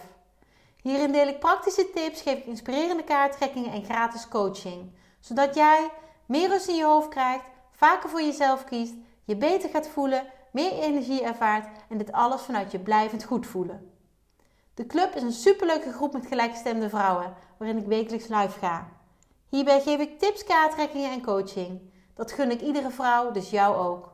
Hierin 0.82 1.12
deel 1.12 1.28
ik 1.28 1.40
praktische 1.40 1.90
tips, 1.90 2.22
geef 2.22 2.38
ik 2.38 2.46
inspirerende 2.46 3.04
kaarttrekkingen 3.04 3.72
en 3.72 3.84
gratis 3.84 4.28
coaching. 4.28 4.92
Zodat 5.20 5.56
jij 5.56 5.90
meer 6.26 6.50
rust 6.50 6.68
in 6.68 6.76
je 6.76 6.84
hoofd 6.84 7.08
krijgt, 7.08 7.44
vaker 7.72 8.10
voor 8.10 8.22
jezelf 8.22 8.64
kiest, 8.64 8.94
je 9.24 9.36
beter 9.36 9.70
gaat 9.70 9.88
voelen, 9.88 10.28
meer 10.52 10.72
energie 10.72 11.24
ervaart 11.24 11.68
en 11.90 11.98
dit 11.98 12.12
alles 12.12 12.42
vanuit 12.42 12.72
je 12.72 12.80
blijvend 12.80 13.24
goed 13.24 13.48
voelen. 13.48 13.92
De 14.74 14.86
club 14.86 15.16
is 15.16 15.22
een 15.22 15.32
superleuke 15.32 15.92
groep 15.92 16.14
met 16.14 16.28
gelijkgestemde 16.28 16.90
vrouwen, 16.90 17.34
waarin 17.58 17.78
ik 17.78 17.88
wekelijks 17.88 18.28
live 18.28 18.60
ga. 18.60 18.88
Hierbij 19.50 19.82
geef 19.82 20.00
ik 20.00 20.20
tips, 20.20 20.44
kaarttrekkingen 20.44 21.12
en 21.12 21.24
coaching. 21.24 21.82
Dat 22.14 22.32
gun 22.32 22.52
ik 22.52 22.62
iedere 22.62 22.92
vrouw, 22.92 23.32
dus 23.32 23.50
jou 23.50 23.76
ook. 23.76 24.14